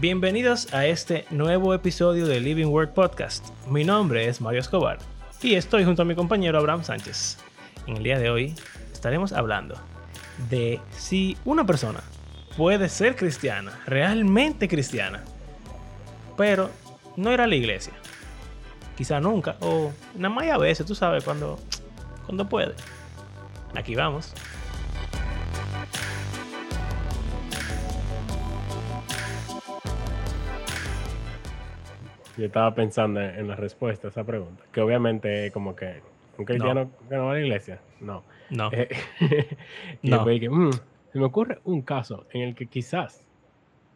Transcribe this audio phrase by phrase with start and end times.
[0.00, 3.48] Bienvenidos a este nuevo episodio de Living Word Podcast.
[3.66, 4.98] Mi nombre es Mario Escobar
[5.42, 7.38] y estoy junto a mi compañero Abraham Sánchez.
[7.88, 8.54] En el día de hoy
[8.92, 9.74] estaremos hablando
[10.48, 11.98] de si una persona
[12.56, 15.24] puede ser cristiana, realmente cristiana,
[16.36, 16.70] pero
[17.16, 17.94] no ir a la iglesia.
[18.96, 21.58] Quizá nunca, o nada más a veces, tú sabes, cuando,
[22.24, 22.74] cuando puede.
[23.74, 24.32] Aquí vamos.
[32.38, 36.02] Yo estaba pensando en la respuesta a esa pregunta, que obviamente como que
[36.38, 37.82] un cristiano que no va a la iglesia.
[38.00, 38.24] No.
[38.50, 38.70] No.
[38.72, 38.88] Eh,
[40.02, 40.24] y No.
[40.24, 40.70] dije, "Mm,
[41.12, 43.24] se me ocurre un caso en el que quizás,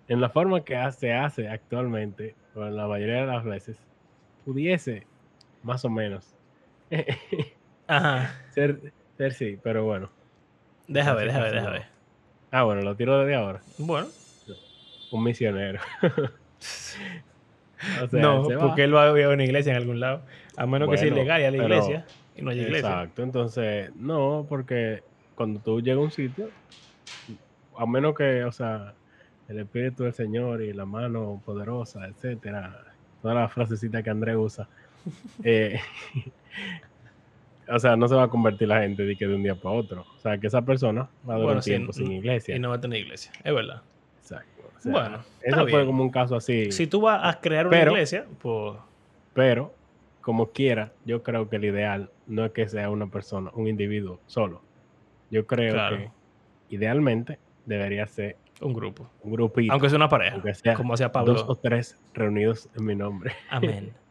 [0.08, 3.78] en la forma que se hace actualmente, o en la mayoría de las veces,
[4.44, 5.06] pudiese
[5.62, 6.34] más o menos
[7.86, 8.34] Ajá.
[8.50, 10.10] ser, ser sí, pero bueno.
[10.88, 11.72] Deja ver, deja ver, deja no.
[11.72, 11.86] ver.
[12.50, 13.62] Ah, bueno, lo tiro desde ahora.
[13.78, 14.12] Bueno,
[15.10, 15.80] Un misionero.
[18.02, 20.22] O sea, no, porque él va a una iglesia en algún lado.
[20.56, 22.88] A menos que sea ilegal ir a la pero- iglesia y no hay iglesia.
[22.88, 25.02] Exacto, entonces, no, porque
[25.34, 26.48] cuando tú llegas a un sitio,
[27.76, 28.94] a menos que, o sea,
[29.48, 32.78] el Espíritu del Señor y la mano poderosa, etcétera,
[33.20, 34.68] todas las frasecitas que Andrés usa,
[35.44, 35.80] eh,
[37.68, 39.74] o sea, no se va a convertir la gente de, que de un día para
[39.74, 40.04] otro.
[40.16, 42.56] O sea, que esa persona va a durar Bueno, un sí, tiempo sin iglesia.
[42.56, 43.82] Y no va a tener iglesia, es verdad.
[44.32, 44.62] Exacto.
[44.76, 46.72] o sea, Bueno, eso fue como un caso así.
[46.72, 48.74] Si tú vas a crear una Pero- iglesia, pues
[49.34, 49.72] Pero,
[50.20, 54.20] como quiera, yo creo que el ideal no es que sea una persona, un individuo
[54.26, 54.60] solo.
[55.30, 55.96] Yo creo Claro.
[55.96, 56.10] que
[56.70, 59.08] idealmente debería ser un grupo.
[59.22, 61.32] un grupito, Aunque sea una pareja, aunque sea como hacía Pablo.
[61.32, 63.32] dos o tres reunidos en mi nombre.
[63.50, 63.92] Amén.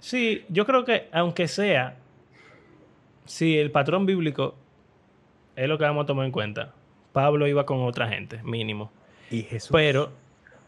[0.00, 1.94] Sí, yo creo que aunque sea,
[3.24, 4.56] si el patrón bíblico
[5.54, 6.72] es lo que vamos a tomar en cuenta,
[7.12, 8.90] Pablo iba con otra gente, mínimo.
[9.32, 10.10] Y Jesús Pero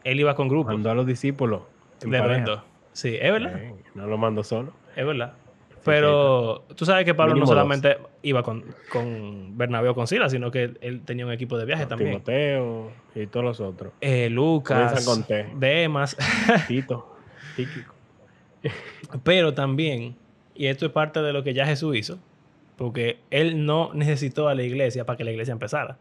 [0.03, 1.61] él iba con grupos mandó a los discípulos
[2.01, 2.43] pareja.
[2.45, 2.61] dos.
[2.93, 4.73] Sí, es verdad, Eh, no lo mandó solo.
[4.95, 5.33] es verdad.
[5.83, 7.61] Pero tú sabes que Pablo Mínimo no dos.
[7.61, 11.65] solamente iba con, con Bernabé o con Silas, sino que él tenía un equipo de
[11.65, 12.11] viaje Con también.
[12.11, 13.93] Timoteo y todos los otros.
[14.01, 15.23] Eh, Lucas, con.
[15.59, 16.17] Demas,
[16.67, 17.15] Tito,
[17.55, 17.93] Tíquico.
[19.23, 20.15] pero también,
[20.55, 22.17] y esto es parte de lo que ya Jesús hizo,
[22.77, 25.97] porque él no necesitó a la iglesia para que la iglesia empezara.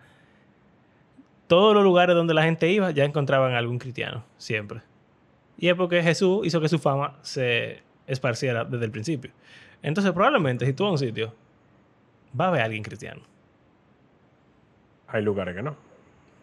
[1.47, 4.81] Todos los lugares donde la gente iba ya encontraban a algún cristiano, siempre.
[5.59, 9.31] Y es porque Jesús hizo que su fama se esparciera desde el principio.
[9.83, 11.35] Entonces, probablemente, si tú vas a un sitio,
[12.39, 13.21] va a haber alguien cristiano,
[15.09, 15.77] Hay lugares que no.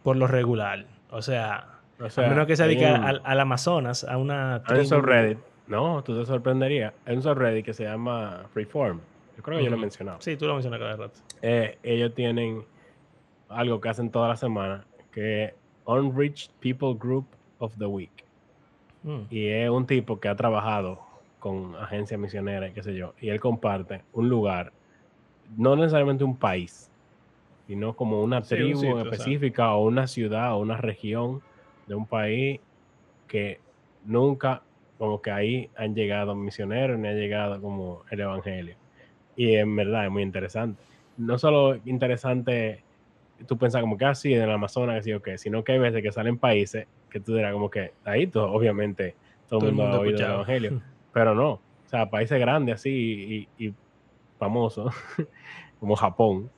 [0.04, 0.86] por lo regular.
[1.10, 1.68] O sea,
[2.00, 4.86] O sea, a menos que se dedique un- al, al Amazonas, a una Hay un
[4.88, 5.38] subreddit.
[5.68, 6.94] No, tú te sorprenderías.
[7.06, 9.00] Hay un subreddit que se llama Freeform.
[9.38, 10.20] Yo creo que yo lo he mencionado.
[10.22, 11.20] Sí, tú lo mencionas cada rato.
[11.42, 12.64] Eh, ellos tienen
[13.50, 15.54] algo que hacen toda la semana, que es
[15.86, 17.26] Unreached People Group
[17.60, 18.24] of the Week.
[19.04, 19.22] Mm.
[19.30, 21.00] Y es un tipo que ha trabajado
[21.40, 23.14] con agencias misioneras y qué sé yo.
[23.20, 24.72] Y él comparte un lugar,
[25.58, 26.90] no necesariamente un país,
[27.68, 29.12] sino como una Sí, un tribu sitio, o sea.
[29.12, 31.42] específica o una ciudad o una región
[31.88, 32.60] de un país
[33.28, 33.60] que
[34.06, 34.62] nunca,
[34.98, 38.76] como que ahí han llegado misioneros ni ha llegado como el evangelio.
[39.36, 40.82] Y en verdad es muy interesante.
[41.18, 42.84] No solo interesante,
[43.48, 45.80] tú piensas como que así en el Amazonas, que sí o qué, sino que hay
[45.80, 49.16] veces que salen países que tú dirás como que ahí todo, obviamente
[49.50, 50.82] todo, Todo el mundo ha oído el evangelio,
[51.14, 51.50] pero no.
[51.52, 53.74] O sea, países grandes así y, y
[54.40, 54.94] famosos,
[55.80, 56.50] como Japón,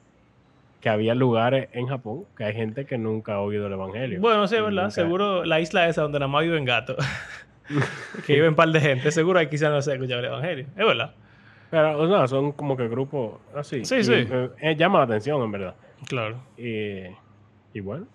[0.79, 4.19] que había lugares en Japón que hay gente que nunca ha oído el evangelio.
[4.21, 4.69] Bueno, sí, verdad.
[4.83, 6.97] nunca- Seguro la isla esa donde nada más viven gatos,
[8.27, 10.65] que viven un par de gente, seguro ahí quizás no se ha escuchado el evangelio.
[10.75, 11.13] Es verdad.
[11.71, 13.83] Pero, o sea, son como que grupos así.
[13.85, 14.13] Sí, y, sí.
[14.13, 15.73] eh, eh, llama la atención, en verdad.
[16.07, 16.41] Claro.
[16.57, 17.03] Y,
[17.73, 18.07] y bueno.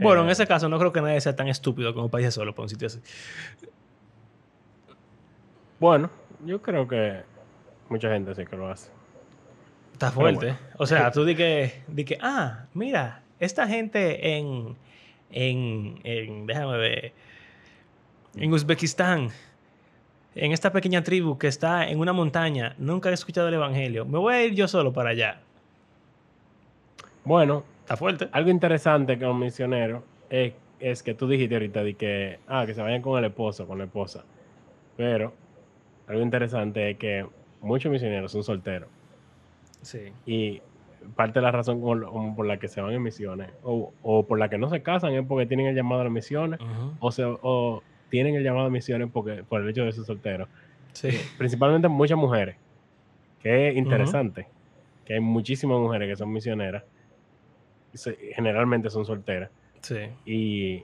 [0.00, 2.32] Bueno, en Eh, ese caso no creo que nadie sea tan estúpido como para irse
[2.32, 3.00] solo para un sitio así.
[5.78, 6.10] Bueno,
[6.44, 7.22] yo creo que
[7.88, 8.90] mucha gente sí que lo hace.
[9.92, 10.46] Está fuerte.
[10.46, 10.58] bueno.
[10.78, 14.76] O sea, tú di que, di que, ah, mira, esta gente en,
[15.30, 17.12] en, en, déjame ver,
[18.36, 19.30] en Uzbekistán,
[20.34, 24.04] en esta pequeña tribu que está en una montaña, nunca he escuchado el evangelio.
[24.04, 25.40] Me voy a ir yo solo para allá.
[27.28, 28.28] Bueno, Está fuerte.
[28.32, 32.80] algo interesante con misioneros es, es que tú dijiste ahorita de que, ah, que se
[32.80, 34.24] vayan con el esposo, con la esposa.
[34.96, 35.34] Pero
[36.06, 37.26] algo interesante es que
[37.60, 38.88] muchos misioneros son solteros.
[39.82, 40.10] Sí.
[40.24, 40.62] Y
[41.16, 44.48] parte de la razón por, la que se van en misiones o, o por la
[44.48, 46.58] que no se casan es porque tienen el llamado a las misiones
[46.98, 50.48] o, se, o tienen el llamado a misiones porque, por el hecho de ser solteros.
[50.94, 51.10] Sí.
[51.36, 52.56] Principalmente muchas mujeres,
[53.42, 54.46] que es interesante,
[55.04, 56.84] que hay muchísimas mujeres que son misioneras,
[58.34, 59.50] generalmente son solteras,
[59.82, 60.08] Sí.
[60.26, 60.82] y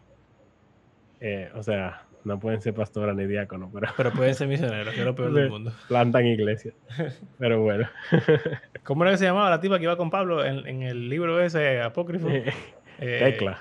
[1.21, 5.01] eh, o sea, no pueden ser pastoras ni diáconos, pero, Pero pueden ser misioneros, que
[5.01, 5.73] es lo peor del mundo.
[5.89, 6.75] plantan iglesias.
[7.39, 7.89] Pero bueno.
[8.83, 11.41] ¿Cómo era que se llamaba la tipa que iba con Pablo en, en el libro
[11.43, 12.29] ese apócrifo?
[12.31, 12.53] Eh,
[12.99, 13.59] Tecla.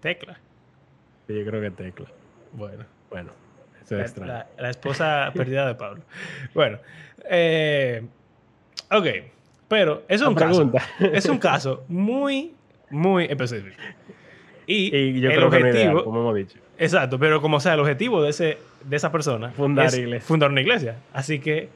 [0.00, 0.38] Tecla.
[1.26, 2.06] Sí, yo creo que Tecla.
[2.52, 2.84] Bueno.
[3.10, 3.32] Bueno,
[3.82, 6.02] eso es la- la esposa perdida de Pablo.
[6.54, 6.78] Bueno.
[7.30, 8.02] eh,
[8.90, 9.06] ok.
[9.68, 10.70] Pero es un caso.
[11.00, 12.54] Es un caso muy,
[12.90, 13.76] muy específico.
[14.66, 16.58] Y, Y yo el creo que no objetivo, ideal, como hemos dicho.
[16.78, 20.26] exacto, pero como sea, el objetivo de, ese, de esa persona Fundar es iglesia.
[20.26, 20.96] fundar una iglesia.
[21.12, 21.68] Así que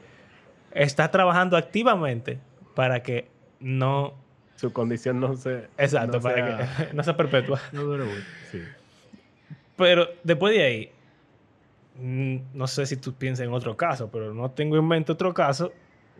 [0.73, 2.37] está trabajando activamente
[2.75, 3.27] para que
[3.61, 4.13] no,
[4.57, 5.67] Su condición no se.
[5.77, 7.59] exacto, no para sea- que no se perpetúa.
[7.71, 8.23] No dure mucho.
[8.51, 8.59] Sí.
[9.77, 10.91] Pero después de ahí,
[11.99, 15.33] mm, no sé si tú piensas en otro caso, pero no tengo en mente otro
[15.33, 15.71] caso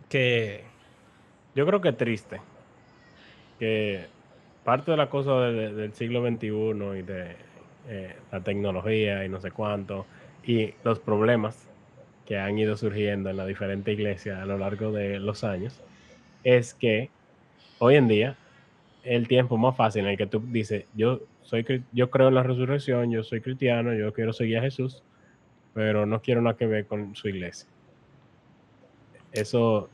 [0.08, 0.64] que...
[1.54, 2.40] Yo creo que triste
[3.58, 4.06] que
[4.64, 7.36] parte de la cosa de- del siglo XXI y de
[7.88, 10.06] eh, la tecnología y no sé cuánto
[10.44, 11.66] y los problemas
[12.26, 15.80] que han ido surgiendo en las diferentes iglesias a lo largo de los años
[16.44, 17.10] es que
[17.80, 18.36] hoy en día
[19.02, 22.44] el tiempo más fácil en el que tú dices yo soy yo creo en la
[22.44, 25.02] resurrección yo soy cristiano yo quiero seguir a Jesús
[25.74, 27.66] pero no quiero nada que ver con su iglesia.
[29.32, 29.88] Eso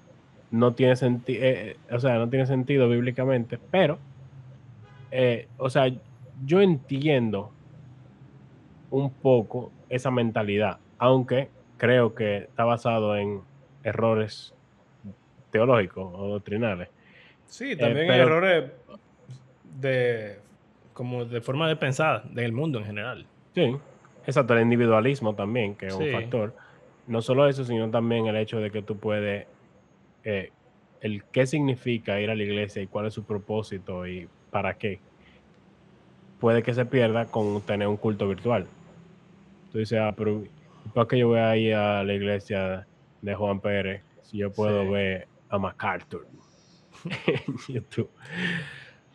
[0.50, 1.42] no tiene sentido,
[1.90, 3.98] o sea, no tiene sentido bíblicamente, pero,
[5.10, 5.90] eh, o sea,
[6.44, 7.50] yo entiendo
[8.90, 13.40] un poco esa mentalidad, aunque creo que está basado en
[13.84, 14.54] errores
[15.50, 16.88] teológicos o doctrinales.
[17.46, 18.70] Sí, también hay pero- errores
[19.80, 20.38] de...
[20.92, 23.26] como de forma de pensar del mundo en general.
[23.54, 23.76] Sí,
[24.26, 26.04] exacto, el individualismo también, que es Sí.
[26.04, 26.54] un factor.
[27.06, 29.46] No solo eso, sino también el hecho de que tú puedes,
[30.28, 30.50] eh,
[31.00, 34.98] el qué significa ir a la iglesia y cuál es su propósito y para qué,
[36.40, 38.66] puede que se pierda con tener un culto virtual.
[39.72, 40.44] Tú dices, ah, pero
[40.94, 42.86] ¿para qué yo voy a ir a la iglesia
[43.22, 44.88] de Juan Pérez si yo puedo Sí.
[44.90, 46.26] ver a MacArthur
[47.04, 48.10] en YouTube?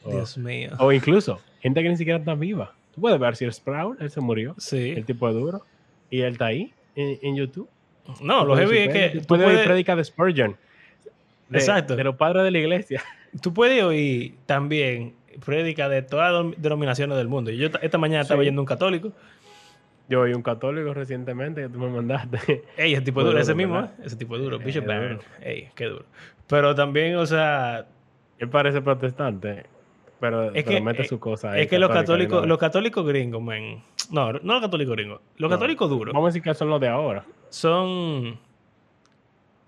[0.05, 0.71] O- Dios mío.
[0.79, 2.75] o incluso gente que ni siquiera está viva.
[2.93, 4.53] Tú puedes ver si Sprout, él se murió.
[4.57, 4.89] Sí.
[4.89, 5.61] El tipo es duro.
[6.09, 7.69] Y él está ahí en, en YouTube.
[8.21, 10.57] No, lo heavy es que Tú puedes ver prédica de Spurgeon.
[11.53, 11.95] De, Exacto.
[11.95, 13.01] De los padres de la iglesia.
[13.41, 15.13] tú puedes oír también
[15.45, 17.51] prédica de todas las denominaciones del mundo.
[17.51, 18.45] Yo esta- mañana estaba Sí.
[18.45, 19.11] yendo un católico.
[20.09, 22.63] Yo oí un católico recientemente que tú me mandaste.
[22.77, 23.79] Ey, ese tipo es duro, ese mismo.
[23.79, 23.89] ¿eh?
[24.03, 24.57] Ese tipo es duro.
[24.57, 25.19] Eh, Bishop duro.
[25.41, 26.05] Ey, qué duro.
[26.47, 27.85] Pero también, o sea,
[28.37, 29.65] Él parece protestante,
[30.19, 31.61] pero, Es pero que- mete es- su cosa ahí.
[31.61, 33.81] es que los católicos, los católicos gringos, men.
[34.11, 35.21] No, no los católicos gringos.
[35.37, 37.25] Los No, católicos duros Vamos a decir que son los de ahora.
[37.49, 38.37] son.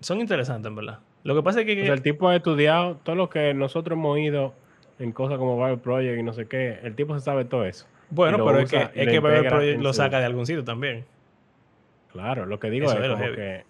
[0.00, 0.98] Son interesantes, en verdad.
[1.26, 1.82] Lo que pasa es que.
[1.82, 4.54] O sea, el tipo ha estudiado todo lo que nosotros hemos ido
[4.98, 6.78] en cosas como Bible Project y no sé qué.
[6.82, 7.86] El tipo se sabe todo eso.
[8.10, 11.04] bueno, pero es que, es que Bible Project lo su- saca de algún sitio también.
[12.12, 13.64] Claro, lo que digo Eso es como que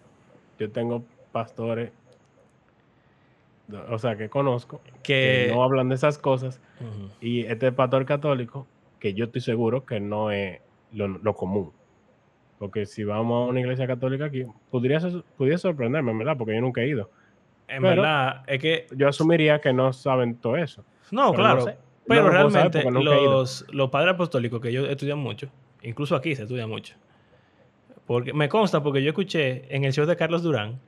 [0.59, 1.91] yo tengo pastores,
[3.91, 5.53] o sea, que conozco, que Que.
[5.53, 6.61] no hablan de esas cosas,
[7.21, 8.67] y este pastor católico,
[9.01, 10.61] que yo estoy seguro que no es
[10.93, 11.73] lo, lo común.
[12.59, 15.01] Porque si vamos a una iglesia católica aquí, podría,
[15.59, 16.37] sorprenderme, ¿verdad?
[16.39, 17.11] Porque yo nunca he ido.
[17.69, 18.87] En pero- verdad, es que.
[18.97, 20.85] Yo asumiría que no saben todo eso.
[21.11, 21.59] No, pero claro.
[21.61, 21.77] no sé.
[22.09, 25.49] Pero No realmente, los, los padres apostólicos que ellos estudian mucho,
[25.83, 26.95] incluso aquí se estudia mucho.
[28.07, 30.79] Porque me consta porque yo escuché en el show de Carlos Durán,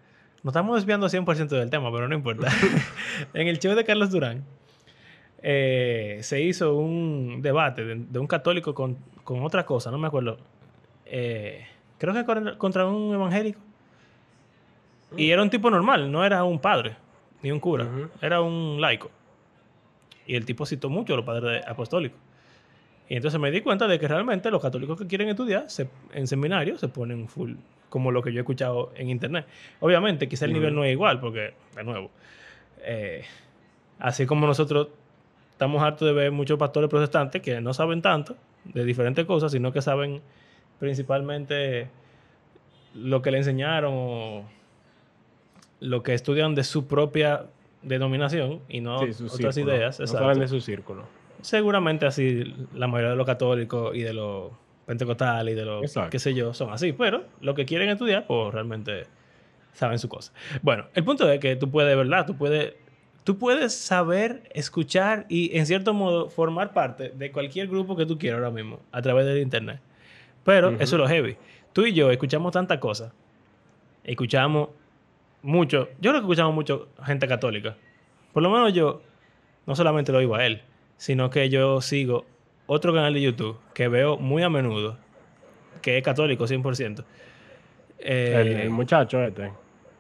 [0.45, 2.47] nos estamos desviando 100% del tema, pero no importa.
[3.35, 4.45] en el show de Carlos Durán
[5.43, 10.07] eh, se hizo un debate de, de un católico con, con otra cosa, no me
[10.07, 10.39] acuerdo.
[11.07, 11.67] Eh,
[11.99, 12.25] creo que
[12.59, 13.61] contra un evangélico.
[15.17, 16.97] Y era un tipo normal, no era un padre
[17.43, 17.87] ni un cura,
[18.21, 19.11] era un laico.
[20.27, 22.19] Y el tipo citó mucho a los padres apostólicos.
[23.09, 26.27] Y entonces me di cuenta de que realmente los católicos que quieren estudiar se- en
[26.27, 27.55] seminario se ponen full,
[27.89, 29.47] como lo que yo he escuchado en internet.
[29.81, 32.11] Obviamente, quizá el nivel no es igual, porque, de nuevo,
[32.83, 33.25] eh,
[33.99, 34.89] así como nosotros
[35.53, 39.73] estamos hartos de ver muchos pastores protestantes que no saben tanto de diferentes cosas, sino
[39.73, 40.21] que saben
[40.79, 41.89] principalmente
[42.95, 44.45] lo que le enseñaron o
[45.81, 47.47] lo que estudian de su propia
[47.83, 49.77] denominación y no Sí, otras círculo.
[49.77, 50.01] ideas.
[50.01, 51.05] No salen de su círculo.
[51.41, 54.51] Seguramente así la mayoría de los católicos y de los
[54.87, 56.11] pentecostales y de los Exacto.
[56.11, 59.05] qué sé yo son así, pero lo que quieren estudiar pues realmente
[59.73, 60.33] saben su cosa.
[60.63, 62.27] Bueno, el punto es que tú puedes, ¿verdad?
[62.27, 62.75] Tú puedes
[63.23, 68.19] tú puedes saber, escuchar y en cierto modo formar parte de cualquier grupo que tú
[68.19, 69.81] quieras ahora mismo a través del internet.
[70.45, 70.77] Pero Ujú.
[70.83, 71.37] eso es lo heavy.
[71.75, 73.13] Tú y yo escuchamos tantas cosas.
[74.05, 74.71] Escuchamos
[75.43, 77.77] mucho, yo creo que escuchamos mucho gente católica.
[78.33, 79.03] Por lo menos yo
[79.67, 80.63] no solamente lo oigo a él,
[80.97, 82.27] sino que yo sigo
[82.67, 84.97] otro canal de YouTube que veo muy a menudo
[85.81, 87.05] que es católico 100%.
[88.01, 89.51] Eh, el, el muchacho este,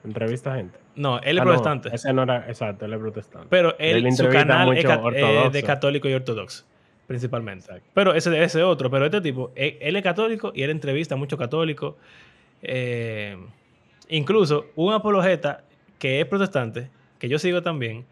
[0.04, 0.78] entrevista gente.
[0.96, 1.94] no, él es Ah, no, protestante.
[1.94, 3.46] ese no era, exacto, él es protestante.
[3.50, 6.64] Pero él, Él su canal es eh, de católico y ortodoxo,
[7.06, 7.66] principalmente.
[7.66, 7.90] Exacto.
[7.94, 11.18] Pero ese ese otro, pero este tipo, él, él es católico y él entrevista a
[11.18, 11.94] muchos católicos.
[12.62, 13.36] Eh,
[14.08, 15.64] incluso un apologeta
[15.98, 18.04] que es protestante, que yo sigo también,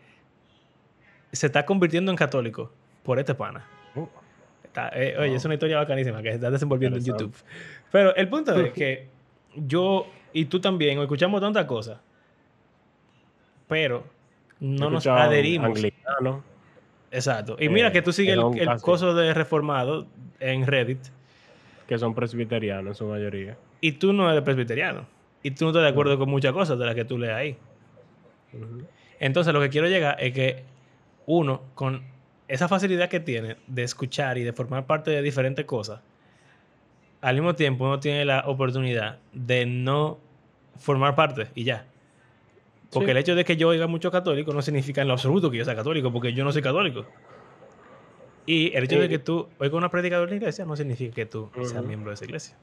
[1.33, 2.73] se está convirtiendo en católico
[3.03, 3.65] por este pana.
[3.95, 4.07] Uh,
[4.65, 7.05] Está- eh, oye, es una historia bacanísima que se está desenvolviendo en.
[7.05, 7.35] YouTube.
[7.93, 9.09] Pero el punto es que
[9.55, 11.99] yo y tú también escuchamos tantas cosas,
[13.69, 14.05] pero
[14.61, 15.67] no nos adherimos.
[15.69, 16.43] Anglicano.
[17.11, 17.57] Exacto.
[17.59, 20.07] Y Eh, mira que tú sigues el, el coso de reformado
[20.41, 20.99] en Reddit
[21.87, 23.57] que son presbiterianos en su mayoría.
[23.81, 25.07] y tú no eres presbiteriano.
[25.47, 27.57] Y tú no estás de acuerdo con muchas cosas de las que tú lees ahí.
[29.21, 30.65] Entonces lo que quiero llegar es que
[31.27, 32.03] uno, con
[32.49, 36.01] esa facilidad que tiene de escuchar y de formar parte de diferentes cosas,
[37.21, 40.19] al mismo tiempo uno tiene la oportunidad de no
[40.81, 41.87] formar parte y ya.
[42.91, 43.11] Porque Sí.
[43.13, 45.65] el hecho de que yo oiga mucho católico no significa en lo absoluto que yo
[45.65, 47.07] sea católico, porque yo no soy católico.
[48.47, 51.15] Y el hecho de Eh, que tú oigas una prédica de la iglesia no significa
[51.15, 52.57] que tú seas miembro de esa iglesia.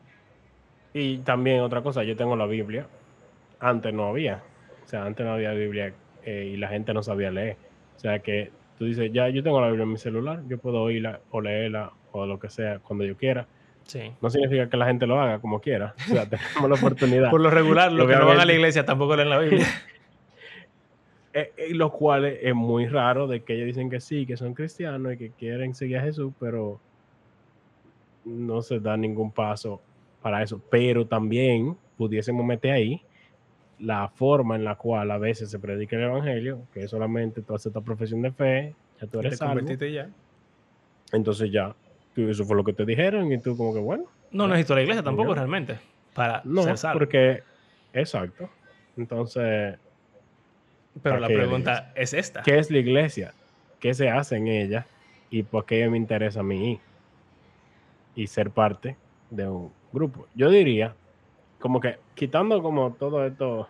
[0.93, 2.87] Y también otra cosa, yo tengo la Biblia.
[3.59, 4.43] Antes no había.
[4.85, 7.57] O sea, antes no había Biblia eh, y la gente no sabía leer.
[7.95, 10.81] O sea que tú dices, ya yo tengo la Biblia en mi celular, yo puedo
[10.83, 13.47] oírla o leerla o lo que sea cuando yo quiera.
[13.83, 14.11] Sí.
[14.21, 15.95] No significa que la gente lo haga como quiera.
[15.97, 17.29] O sea, tenemos la oportunidad.
[17.31, 19.67] Por lo regular, los que no van a la iglesia tampoco leen la Biblia.
[21.35, 24.53] Eh, eh, lo cual es muy raro de que ellos dicen que sí, que son
[24.53, 26.79] cristianos y que quieren seguir a Jesús, pero
[28.23, 29.81] no se da ningún paso
[30.23, 30.59] para eso.
[30.71, 33.01] Pero también pudiésemos meter ahí
[33.79, 37.53] la forma en la cual a veces se predica el evangelio, que es solamente tú
[37.53, 40.09] haces esta profesión de fe, ya tú eres salvo, ya.
[41.11, 41.75] entonces ya,
[42.15, 44.81] tú- eso fue lo que te dijeron y tú como que bueno, No necesito la
[44.81, 45.77] iglesia tampoco Yo- realmente
[46.15, 46.99] para no, ser salvo.
[46.99, 47.43] porque
[47.93, 48.49] exacto.
[48.95, 49.77] Entonces,
[51.01, 52.43] Pero ¿para la qué pregunta es esta.
[52.43, 53.33] ¿Qué es la iglesia?
[53.79, 54.85] ¿Qué se hace en ella?
[55.31, 56.79] ¿Y por qué me interesa a mí?
[58.15, 58.95] Y ser parte
[59.31, 60.27] de un grupo.
[60.35, 60.95] Yo diría,
[61.59, 63.67] como que quitando como todo esto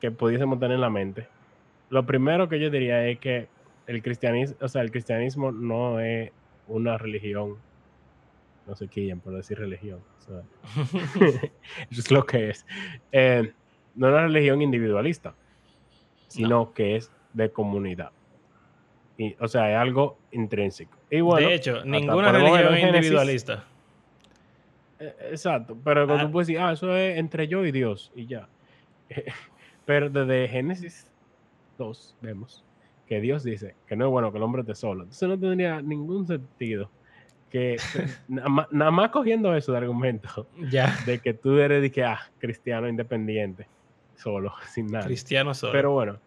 [0.00, 1.28] que pudiésemos tener en la mente,
[1.90, 3.48] lo primero que yo diría es que
[3.86, 6.30] el cristianismo, o sea, el cristianismo no es
[6.66, 7.56] una religión,
[8.66, 10.42] no se quillen por decir religión, o sea,
[11.90, 12.66] es lo que es.
[13.12, 13.52] Eh,
[13.94, 15.34] no es una religión individualista,
[16.28, 18.12] sino que es de comunidad.
[19.16, 20.96] Y, o sea, es algo intrínseco.
[21.10, 23.64] Y bueno, de hecho, ninguna religión es individualista.
[25.00, 26.26] Eh, Exacto, pero cuando Ah.
[26.26, 28.48] tú puedes decir, ah, eso es entre yo y Dios, y ya.
[29.86, 31.10] pero desde Génesis
[31.78, 32.64] 2 vemos
[33.06, 35.04] que Dios dice que no es bueno que el hombre esté solo.
[35.04, 36.90] Entonces no tendría ningún sentido
[37.50, 37.76] que
[38.28, 40.94] nada más, cogiendo eso de argumento Ya.
[41.06, 43.66] de que tú eres de que, ah, cristiano independiente,
[44.16, 45.06] solo, sin nada.
[45.06, 45.72] Cristiano solo.
[45.72, 46.18] Pero bueno,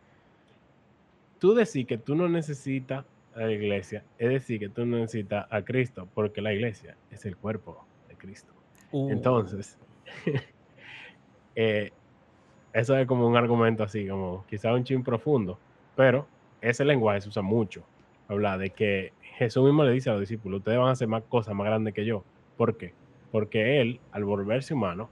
[1.39, 5.45] tú decir que tú no necesitas a la iglesia, es decir, que tú no necesitas
[5.51, 8.51] a Cristo, porque la iglesia es el cuerpo de Cristo.
[8.91, 9.77] Uh, Entonces,
[11.55, 11.91] eh,
[12.73, 15.57] eso es como un argumento así, como quizá un chin profundo,
[15.95, 16.27] pero
[16.61, 17.83] ese lenguaje se usa mucho.
[18.27, 21.23] Habla de que Jesús mismo le dice a los discípulos, ustedes van a hacer más
[21.23, 22.23] cosas más grandes que yo.
[22.57, 22.93] ¿Por qué?
[23.31, 25.09] Porque él, al volverse humano,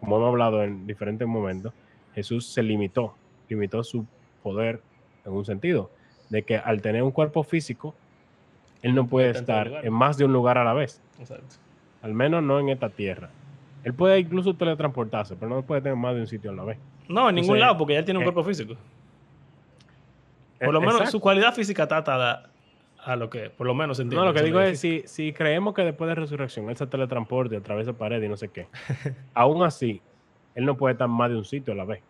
[0.00, 1.72] como hemos hablado en diferentes momentos,
[2.14, 3.14] Jesús se limitó,
[3.48, 4.06] limitó su
[4.42, 4.80] poder
[5.24, 5.90] en un sentido,
[6.30, 7.94] de que al tener un cuerpo físico,
[8.82, 11.56] él no puede estar en más de un lugar a la vez exacto.
[12.04, 13.30] Al menos no en esta tierra.
[13.82, 16.78] Él puede incluso teletransportarse, pero no puede tener más de un sitio a la vez.
[17.08, 18.74] No, en ningún lado, porque ya tiene un eh, cuerpo físico.
[20.58, 21.12] Por lo Eh, menos exacto.
[21.12, 22.50] su cualidad física está atada
[23.02, 24.22] a lo que, por lo menos, se entiende.
[24.22, 26.86] No, lo que digo de es, si, si creemos que después de resurrección él se
[26.86, 28.66] teletransporte, atraviesa paredes y no sé qué,
[29.34, 30.02] aún así,
[30.54, 32.02] él no puede estar más de un sitio a la vez.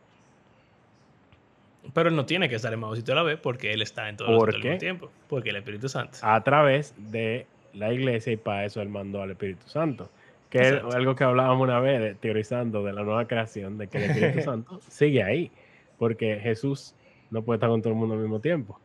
[1.92, 4.08] Pero él no tiene que estar en más sitio a la vez porque él está
[4.08, 5.10] en todos los ¿Por sitios al mismo tiempo.
[5.28, 6.18] Porque el Espíritu Santo.
[6.22, 10.08] A través de la iglesia y para eso él mandó al Espíritu Santo.
[10.50, 14.04] Que es algo que hablábamos una vez, teorizando de la nueva creación, de que el
[14.04, 15.50] Espíritu Santo sigue ahí,
[15.98, 16.94] porque Jesús
[17.30, 18.78] no puede estar con todo el mundo al mismo tiempo.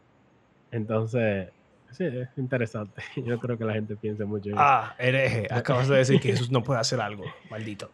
[0.71, 1.49] Entonces,
[1.91, 3.03] sí, es interesante.
[3.15, 4.63] Yo creo que la gente piensa mucho en eso.
[4.63, 5.47] Ah, hereje.
[5.51, 7.23] Acabas de decir que Jesús no puede hacer algo.
[7.51, 7.91] Maldito.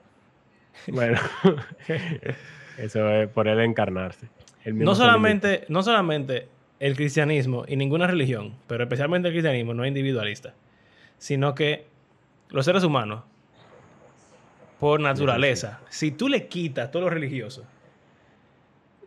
[0.88, 1.18] Bueno,
[2.78, 4.28] eso es por él encarnarse.
[4.64, 6.48] Él No solamente, no solamente
[6.80, 10.54] el cristianismo y ninguna religión, pero especialmente el cristianismo no es individualista,
[11.26, 11.88] sino que
[12.50, 13.24] los seres humanos,
[14.80, 17.64] por naturaleza, si tú le quitas todo lo religioso,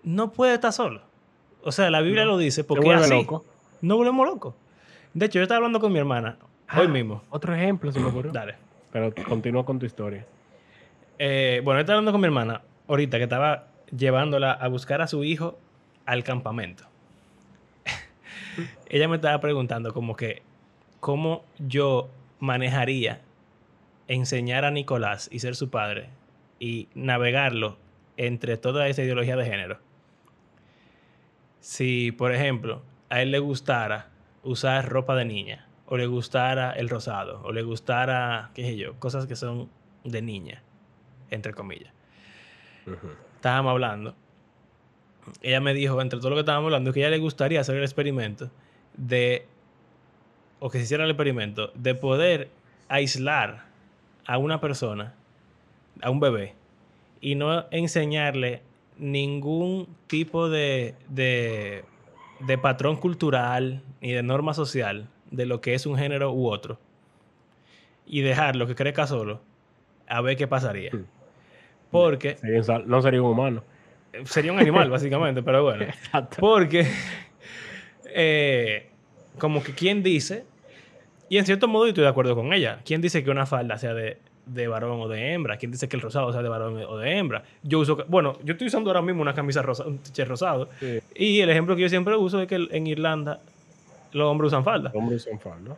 [0.03, 1.03] no puede estar solo.
[1.63, 2.33] O sea, la Biblia No.
[2.33, 3.09] lo dice porque así.
[3.11, 3.45] loco.
[3.83, 4.55] No volvemos locos.
[5.15, 6.39] De hecho, yo estaba hablando con mi hermana
[6.77, 7.23] hoy Ah, mismo.
[7.31, 8.33] Otro ejemplo se me ocurrió.
[8.33, 8.57] Dale.
[8.91, 10.27] Pero continúa con tu historia.
[11.21, 15.23] Eh, bueno, estaba hablando con mi hermana ahorita que estaba llevándola a buscar a su
[15.23, 15.57] hijo
[16.05, 16.83] al campamento.
[18.89, 20.43] Ella me estaba preguntando como que
[21.01, 22.09] cómo yo
[22.41, 23.21] manejaría
[24.09, 26.11] enseñar a Nicolás y ser su padre
[26.59, 27.77] y navegarlo
[28.17, 29.79] entre toda esa ideología de género.
[31.61, 34.11] Si, por ejemplo, a él le gustara
[34.43, 38.99] usar ropa de niña, o le gustara el rosado, o le gustara, qué sé yo,
[38.99, 39.71] cosas que son
[40.05, 40.63] de niña,
[41.31, 41.93] entre comillas.
[43.37, 44.15] Estábamos hablando.
[45.43, 47.77] Ella me dijo, entre todo lo que estábamos hablando, que a ella le gustaría hacer
[47.77, 48.51] el experimento
[48.97, 49.47] de,
[50.61, 52.51] o que se hiciera el experimento, de poder
[52.89, 53.65] aislar
[54.27, 55.15] a una persona,
[56.03, 56.55] a un bebé,
[57.21, 58.63] y no enseñarle
[58.99, 61.85] ningún tipo de, de,
[62.41, 66.79] de patrón cultural ni de norma social de lo que es un género u otro
[68.07, 69.41] y dejarlo que crezca solo
[70.09, 70.91] a ver qué pasaría.
[70.91, 71.07] Hmm.
[71.91, 72.37] Porque...
[72.87, 73.65] no sería un humano.
[74.25, 75.87] Sería un animal, básicamente, pero bueno.
[76.41, 76.87] Porque,
[78.07, 78.88] eh,
[79.39, 80.45] como que quien dice,
[81.29, 83.79] y en cierto modo yo estoy de acuerdo con ella, ¿quién dice que una falda
[83.79, 85.57] sea de, de varón o de hembra?
[85.57, 87.45] ¿Quién dice que el rosado sea de varón o de hembra?
[87.63, 90.69] Yo uso, bueno, yo estoy usando ahora mismo una camisa rosa, un t rosado.
[91.15, 93.41] Y el ejemplo que yo siempre uso es que en Irlanda
[94.13, 94.91] los hombres usan falda.
[94.93, 95.77] Los hombres usan falda.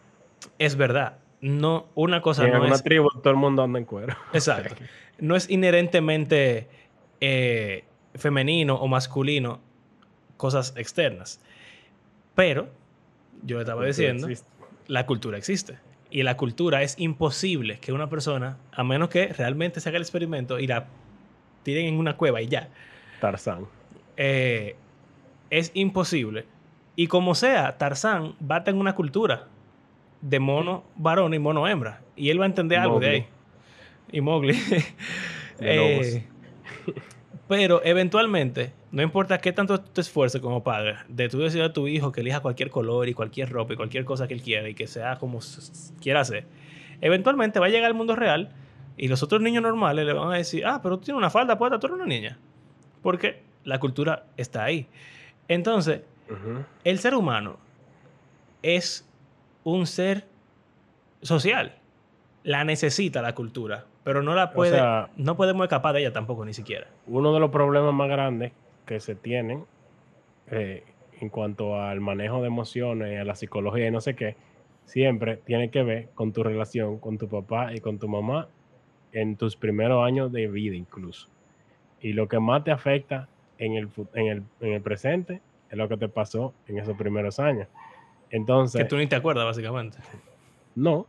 [0.59, 1.19] Es verdad.
[1.40, 4.14] No, una cosa en no una tribu todo el mundo anda en cuero.
[4.33, 4.75] Exacto.
[5.19, 6.69] no es inherentemente
[7.21, 9.61] eh, femenino o masculino
[10.37, 11.40] cosas externas.
[12.35, 12.69] Pero,
[13.43, 14.29] yo le estaba diciendo,
[14.87, 15.79] la cultura existe.
[16.11, 20.03] Y la cultura es imposible que una persona, a menos que realmente se haga el
[20.03, 20.87] experimento y la
[21.63, 22.69] tiren en una cueva y ya.
[23.21, 23.67] Tarzán.
[24.17, 24.75] Eh,
[25.51, 26.47] es imposible
[27.00, 29.47] y como sea, Tarzán va a tener una cultura
[30.21, 32.03] de mono varón y mono hembra.
[32.15, 33.26] Y él va a entender algo de ahí.
[34.13, 34.55] Y Mowgli.
[35.63, 36.25] Eh,
[37.47, 41.87] pero eventualmente, no importa qué tanto te esfuerces como padre, de tú decir a tu
[41.87, 44.75] hijo que elija cualquier color y cualquier ropa y cualquier cosa que él quiera y
[44.75, 45.39] que sea como
[46.00, 46.47] quiera hacer,
[47.00, 48.50] eventualmente va a llegar al mundo real
[48.97, 51.57] y los otros niños normales le van a decir, ah, pero tú tienes una falda
[51.57, 52.39] puesta, tú eres una niña.
[53.03, 54.89] Porque la cultura está ahí.
[55.49, 56.03] Entonces,
[56.85, 57.57] el ser humano
[58.63, 59.09] es
[59.65, 60.26] un ser
[61.23, 61.76] social.
[62.43, 64.81] La necesita la cultura, pero no la puede,
[65.17, 66.87] no podemos escapar de ella tampoco, ni siquiera.
[67.07, 68.53] Uno de los problemas más grandes
[68.91, 69.67] que se tienen
[70.50, 70.83] eh,
[71.21, 74.35] en cuanto al manejo de emociones, a la psicología y no sé qué,
[74.85, 78.49] siempre tiene que ver con tu relación con tu papá y con tu mamá
[79.13, 81.29] en tus primeros años de vida incluso.
[82.00, 85.89] Y lo que más te afecta en el, en el, en el presente es lo
[85.89, 87.69] que te pasó en esos primeros años.
[88.29, 88.81] Entonces...
[88.81, 89.99] Que tú ni te acuerdas, básicamente.
[90.75, 91.07] No.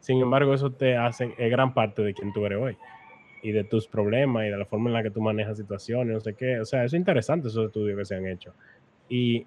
[0.00, 2.78] Sin embargo, eso te hace, es gran parte de quien tú eres hoy.
[3.42, 6.20] Y de tus problemas y de la forma en la que tú manejas situaciones, no
[6.20, 6.60] sé qué.
[6.60, 8.52] O sea, es interesante, esos estudios que se han hecho.
[9.08, 9.46] Y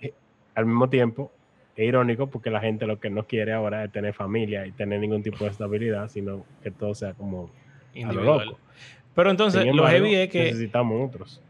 [0.00, 0.12] eh,
[0.54, 1.30] al mismo tiempo,
[1.76, 5.00] es irónico porque la gente lo que no quiere ahora es tener familia y tener
[5.00, 7.50] ningún tipo de estabilidad, sino que todo sea como
[7.94, 8.56] individual.
[9.14, 11.42] Pero entonces, lo heavy es que necesitamos otros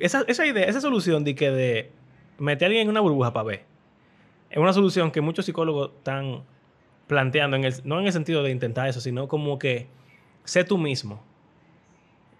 [0.00, 1.90] esa, esa idea, esa solución de que de
[2.38, 3.62] meter a alguien en una burbuja para ver,
[4.48, 6.42] es una solución que muchos psicólogos están
[7.06, 9.86] planteando, en el, no en el sentido de intentar eso, sino como que
[10.44, 11.22] sé tú mismo.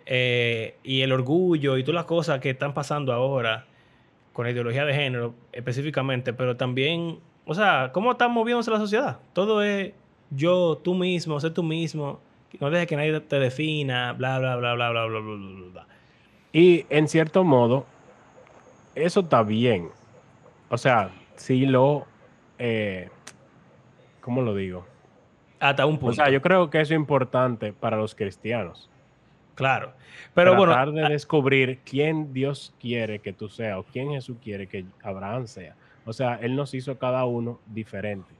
[0.06, 3.66] Eh, y el orgullo y todas las cosas que están pasando ahora
[4.32, 9.18] con la ideología de género específicamente, pero también, o sea, cómo está moviéndose la sociedad.
[9.32, 9.92] Todo es
[10.30, 12.20] yo, tú mismo, sé tú mismo,
[12.58, 15.36] no dejes que nadie te defina, bla, bla, bla, bla, bla, bla, bla,
[15.72, 15.86] bla.
[16.52, 17.86] Y en cierto modo,
[18.94, 19.90] eso está bien.
[20.68, 22.06] O sea, si lo...
[22.58, 23.08] Eh,
[24.20, 24.86] ¿Cómo lo digo?
[25.60, 26.12] Hasta un punto.
[26.12, 28.90] O sea, yo creo que eso es importante para los cristianos.
[29.54, 29.92] Claro.
[30.32, 31.08] Pero Tratar bueno.
[31.08, 35.76] de descubrir quién Dios quiere que tú seas o quién Jesús quiere que Abraham sea.
[36.06, 38.32] O sea, Él nos hizo cada uno diferente.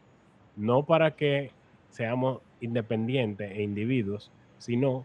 [0.56, 1.50] No para que
[1.90, 5.04] seamos independientes e individuos, sino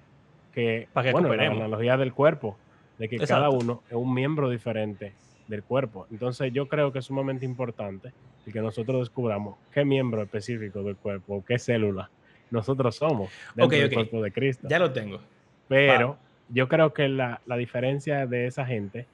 [0.54, 2.58] que, para que bueno, la analogía del cuerpo
[2.98, 5.14] de que cada uno es un miembro diferente
[5.48, 6.08] del cuerpo.
[6.12, 8.14] Entonces yo creo que es sumamente importante
[8.52, 12.10] que nosotros descubramos qué miembro específico del cuerpo, qué célula
[12.52, 14.68] nosotros somos dentro del cuerpo de Cristo.
[14.70, 15.20] Ya lo tengo.
[15.68, 16.18] Pero
[16.50, 19.08] yo creo que la, diferencia de esa gente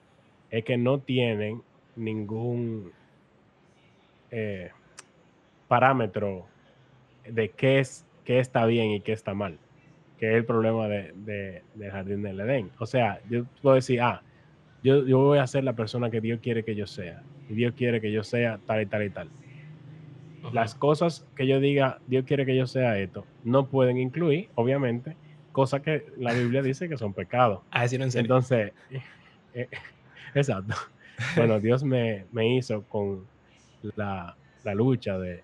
[0.50, 1.62] es que no tienen
[1.96, 2.92] ningún
[4.32, 4.72] eh,
[5.68, 6.46] parámetro
[7.26, 9.58] de qué, es, qué está bien y qué está mal
[10.22, 12.70] que es el problema de, de, Jardín del Edén.
[12.78, 14.22] O sea, yo puedo decir, ah,
[14.84, 17.24] yo, yo voy a ser la persona que Dios quiere que yo sea.
[17.52, 19.30] Y Dios quiere que yo sea tal y tal y tal.
[20.54, 25.16] Las cosas que yo diga, Dios quiere que yo sea esto, no pueden incluir, obviamente,
[25.52, 27.62] cosas que la Biblia dice que son pecados.
[27.72, 28.26] A decir en serio.
[28.26, 28.72] Entonces,
[29.54, 29.68] eh,
[30.34, 30.76] exacto.
[31.36, 33.26] Bueno, Dios me, me hizo con
[33.96, 35.44] la, la lucha de,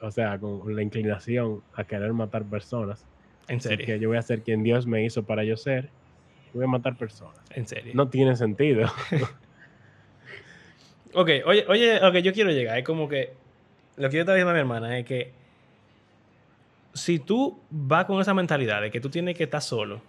[0.00, 3.04] o sea, con la inclinación a querer matar personas.
[3.48, 3.84] en serio.
[3.84, 5.90] que yo voy a ser quien Dios me hizo para yo ser.
[6.54, 7.40] Voy a matar personas.
[7.50, 7.92] En serio.
[7.94, 8.88] No tiene sentido.
[11.14, 13.32] Ok, oye, oye, que yo quiero llegar es como que
[13.96, 15.32] lo que yo estaba diciendo a mi hermana es que
[16.92, 20.02] si tú vas con esa mentalidad de que tú tienes que estar solo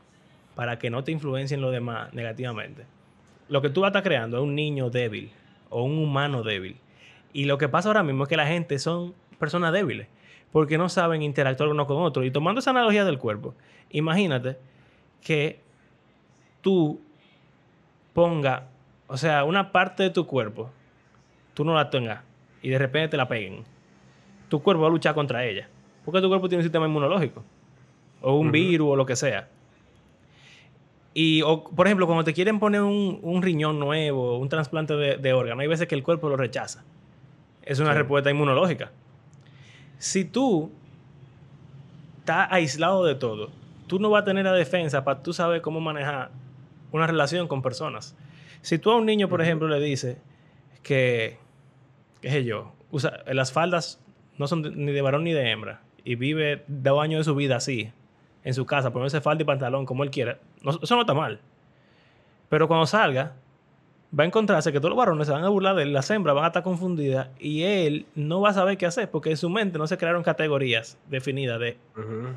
[0.56, 2.86] para que no te influencien los demás negativamente,
[3.48, 5.32] lo que tú vas a estar creando es un niño débil
[5.70, 6.78] o un humano débil.
[7.32, 10.08] Y lo que pasa ahora mismo es que la gente son personas débiles
[10.52, 12.24] porque no saben interactuar uno con otro.
[12.24, 13.56] Y tomando esa analogía del cuerpo,
[13.92, 14.58] imagínate
[15.22, 15.60] que
[16.62, 17.02] tú
[18.14, 18.68] ponga,
[19.08, 20.72] o sea, una parte de tu cuerpo,
[21.60, 22.22] tú no la tengas
[22.62, 23.66] y de repente te la peguen.
[24.48, 25.68] Tu cuerpo va a luchar contra ella.
[26.06, 27.44] Porque tu cuerpo tiene un sistema inmunológico.
[28.22, 29.50] O un virus o lo que sea.
[31.14, 35.18] Y, o, por ejemplo, cuando te quieren poner un, un riñón nuevo, un trasplante de,
[35.18, 36.86] de órgano, hay veces que el cuerpo lo rechaza.
[37.64, 37.98] Es una Sí.
[37.98, 38.92] respuesta inmunológica.
[39.98, 40.72] Si tú
[42.20, 43.50] estás aislado de todo,
[43.88, 46.32] tú no vas a tener la defensa para tú saber cómo manejar
[46.94, 48.16] una relación con personas.
[48.62, 50.16] Si tú a un niño, por ejemplo, le dices
[50.84, 51.38] que,
[52.22, 54.00] qué sé yo, usa, las faldas
[54.38, 57.36] no son de- ni de varón ni de hembra y vive dos años de su
[57.36, 57.92] vida así,
[58.44, 61.40] en su casa, ponerse falda y pantalón como él quiera, no- eso no está mal.
[62.50, 63.34] Pero cuando salga,
[64.18, 66.34] va a encontrarse que todos los varones se van a burlar de él, las hembras
[66.36, 69.50] van a estar confundidas y él no va a saber qué hacer porque en su
[69.52, 71.78] mente no se crearon categorías definidas de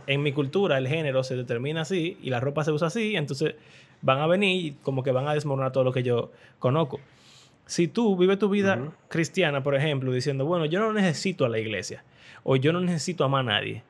[0.07, 3.55] en mi cultura el género se determina así y la ropa se usa así, entonces
[4.03, 7.01] van a venir y como que van a desmoronar todo lo que yo conozco.
[7.73, 11.59] Si tú vives tu vida cristiana, por ejemplo, diciendo, bueno, yo no necesito a la
[11.59, 12.05] iglesia,
[12.43, 13.83] o yo no necesito amar a nadie,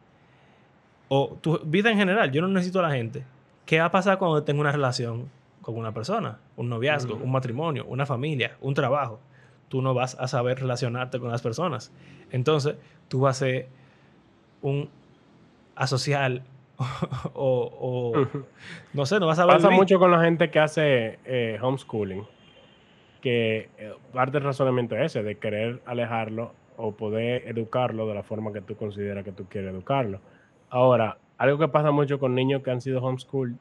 [1.09, 3.25] o tu vida en general, yo no necesito a la gente,
[3.67, 5.29] ¿qué va a pasar cuando tengo una relación
[5.63, 6.39] con una persona?
[6.57, 9.19] Un noviazgo, un matrimonio, una familia, un trabajo.
[9.69, 11.91] Tú no vas a saber relacionarte con las personas.
[12.31, 12.77] Entonces,
[13.09, 13.69] tú vas a ser
[14.61, 14.89] un
[15.75, 16.45] asocial
[17.35, 18.13] o,
[18.93, 19.81] no sé, no vas a saber Pasa vivir.
[19.81, 22.25] mucho con la gente que hace eh, homeschooling,
[23.23, 28.23] que eh, parte del razonamiento es ese, de querer alejarlo o poder educarlo de la
[28.23, 30.21] forma que tú consideras que tú quieres educarlo.
[30.69, 33.57] Ahora, algo que pasa mucho con niños que han sido homeschool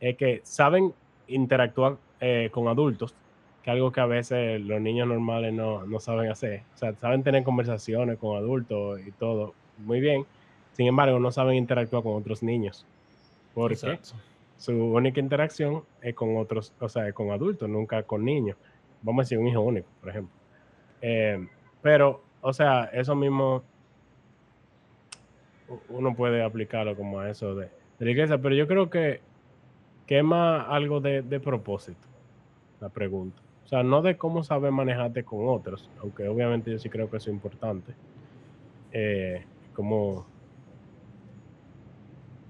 [0.00, 0.92] es que saben
[1.28, 3.14] interactuar eh, con adultos,
[3.62, 6.62] que es algo que a veces los niños normales no, no saben hacer.
[6.74, 10.24] O sea, saben tener conversaciones con adultos y todo muy bien,
[10.72, 12.86] sin embargo, no saben interactuar con otros niños.
[13.54, 13.92] ¿Por qué?
[13.92, 14.14] Exacto.
[14.56, 18.56] su única interacción es con otros, o sea, es con adultos, nunca con niños.
[19.02, 20.34] Vamos a decir un hijo único, por ejemplo.
[21.00, 21.46] Eh,
[21.80, 23.62] pero, o sea, eso mismo
[25.88, 29.20] uno puede aplicarlo como a eso de, la iglesia, pero yo creo que,
[30.06, 32.06] que más algo de, de propósito,
[32.80, 33.40] la pregunta.
[33.64, 37.16] O sea, no de cómo saber manejarte con otros, aunque obviamente yo sí creo que
[37.16, 37.94] eso es importante.
[38.92, 40.26] Eh, como,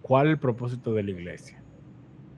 [0.01, 1.63] ¿cuál es el propósito de la iglesia?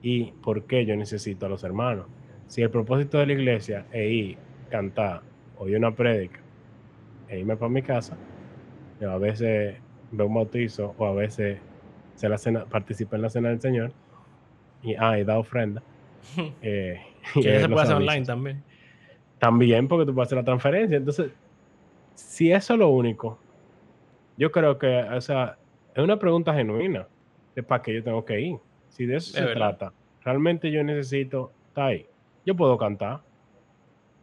[0.05, 2.05] y por qué yo necesito a los hermanos.
[2.47, 4.37] Si el propósito de la iglesia es ir,
[4.69, 5.21] cantar,
[5.57, 6.39] oír una prédica
[7.27, 8.15] e irme para mi casa,
[9.01, 9.77] yo a veces
[10.11, 11.59] veo un bautizo o a veces
[12.15, 13.91] se la cena, participo en la cena del Señor
[14.83, 15.81] y, ah, y da ofrenda.
[16.61, 17.01] eh,
[17.33, 18.63] que se puede hacer online también.
[19.39, 20.97] También porque tú puedes hacer la transferencia.
[20.97, 21.31] Entonces,
[22.13, 23.37] si eso es lo único,
[24.37, 25.57] yo creo que, o sea,
[25.93, 27.07] es una pregunta genuina
[27.55, 28.57] de para qué yo tengo que ir.
[28.89, 29.77] Si de eso Es se verdad.
[29.77, 32.05] trata, realmente yo necesito estar ahí.
[32.45, 33.21] Yo puedo cantar,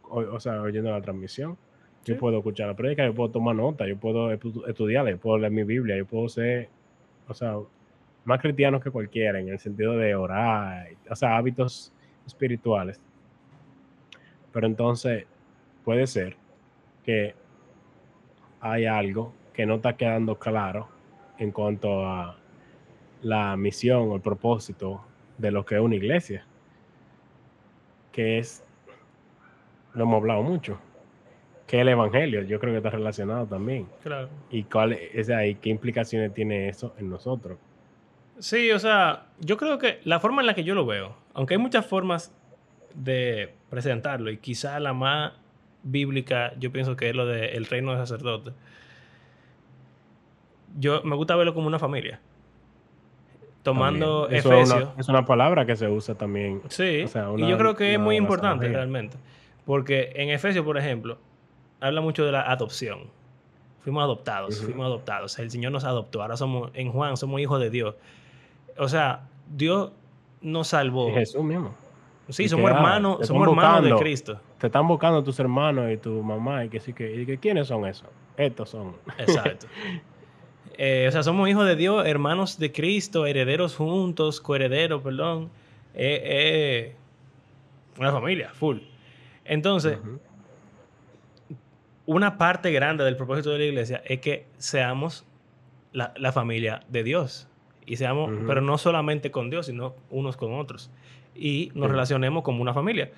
[0.03, 1.57] o, o sea, oyendo la transmisión.
[2.05, 2.19] Yo Sí.
[2.19, 5.51] puedo escuchar la prédica, yo puedo tomar nota, yo puedo estu- estudiar, yo puedo leer
[5.51, 6.69] mi Biblia, yo puedo ser,
[7.27, 7.55] o sea,
[8.25, 11.93] más cristiano que cualquiera en el sentido de orar, o sea, hábitos
[12.25, 12.99] espirituales.
[14.51, 15.25] Pero entonces
[15.83, 16.35] puede ser
[17.03, 17.35] que
[18.61, 20.87] hay algo que no está quedando claro
[21.37, 22.37] en cuanto a
[23.21, 25.01] la misión o el propósito
[25.37, 26.45] de lo que es una iglesia,
[28.13, 28.63] que es,
[29.93, 30.79] lo hemos hablado mucho,
[31.67, 33.87] que el evangelio, yo creo que está relacionado también.
[34.01, 34.29] Claro.
[34.49, 35.55] ¿Y cuál es ahí?
[35.55, 37.57] ¿Qué implicaciones tiene eso en nosotros?
[38.39, 41.55] Sí, o sea, yo creo que la forma en la que yo lo veo, aunque
[41.55, 42.33] hay muchas formas
[42.93, 45.33] de presentarlo y quizá la más
[45.83, 48.51] bíblica, yo pienso que es lo del reino de sacerdote.
[50.77, 52.19] Yo me gusta verlo como una familia.
[53.63, 54.27] Tomando.
[54.29, 54.89] Eso es Efesios.
[54.93, 56.61] una, es una palabra que se usa también.
[56.67, 59.17] Sí, O sea, y yo creo que es muy importante realmente.
[59.65, 61.17] Porque en Efesios, por ejemplo,
[61.79, 63.07] habla mucho de la adopción.
[63.79, 65.39] Fuimos adoptados, fuimos adoptados.
[65.39, 66.21] El Señor nos adoptó.
[66.21, 67.95] Ahora somos, en Juan, somos hijos de Dios.
[68.77, 69.91] O sea, Dios
[70.41, 71.13] nos salvó.
[71.13, 71.73] Jesús mismo.
[72.29, 74.39] Sí, somos hermanos, somos hermanos de Cristo.
[74.57, 77.67] Te están buscando tus hermanos y tu mamá y que sí que, y que quiénes
[77.67, 78.07] son esos.
[78.37, 78.95] Estos son.
[79.17, 79.67] Exacto.
[80.77, 85.49] Eh, o sea, somos hijos de Dios, hermanos de Cristo, herederos juntos, coherederos, perdón.
[85.93, 86.95] Eh, eh,
[87.99, 88.79] una familia, full.
[89.45, 89.99] Entonces,
[92.05, 95.25] una parte grande del propósito de la iglesia es que seamos
[95.91, 97.47] la, familia de Dios.
[97.85, 100.89] Y seamos, pero no solamente con Dios, sino unos con otros.
[101.35, 103.11] Y nos relacionemos como una familia.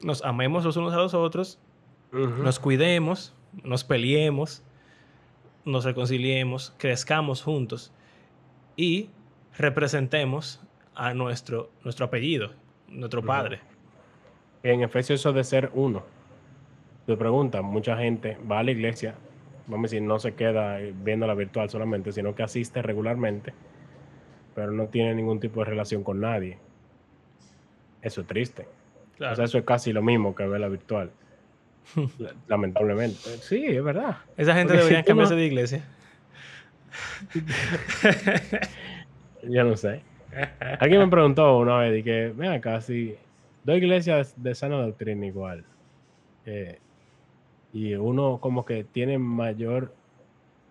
[0.00, 1.58] Nos amemos los unos a los otros,
[2.12, 4.62] nos cuidemos, nos peleemos,
[5.70, 7.92] nos reconciliemos, crezcamos juntos
[8.76, 9.10] y
[9.56, 10.60] representemos
[10.94, 12.50] a nuestro, nuestro apellido,
[12.88, 13.60] nuestro Padre.
[14.62, 16.02] En Efesios eso de ser uno.
[17.06, 19.14] Te pregunta, mucha gente va a la iglesia,
[19.66, 23.54] vamos a decir, no se queda viendo la virtual solamente, sino que asiste regularmente,
[24.54, 26.58] pero no tiene ningún tipo de relación con nadie.
[28.02, 28.66] Eso es triste.
[29.14, 31.10] O sea, eso es casi lo mismo que ver la virtual.
[32.48, 33.18] Lamentablemente.
[33.40, 34.18] Sí, es verdad.
[34.36, 35.84] Esa gente debería cambiarse de iglesia.
[39.42, 40.02] Yo no sé.
[40.78, 43.16] Alguien me preguntó una vez, y que, ven acá, si
[43.64, 45.64] dos iglesias de sana doctrina igual,
[46.46, 46.78] eh,
[47.72, 49.94] y uno como que tiene mayor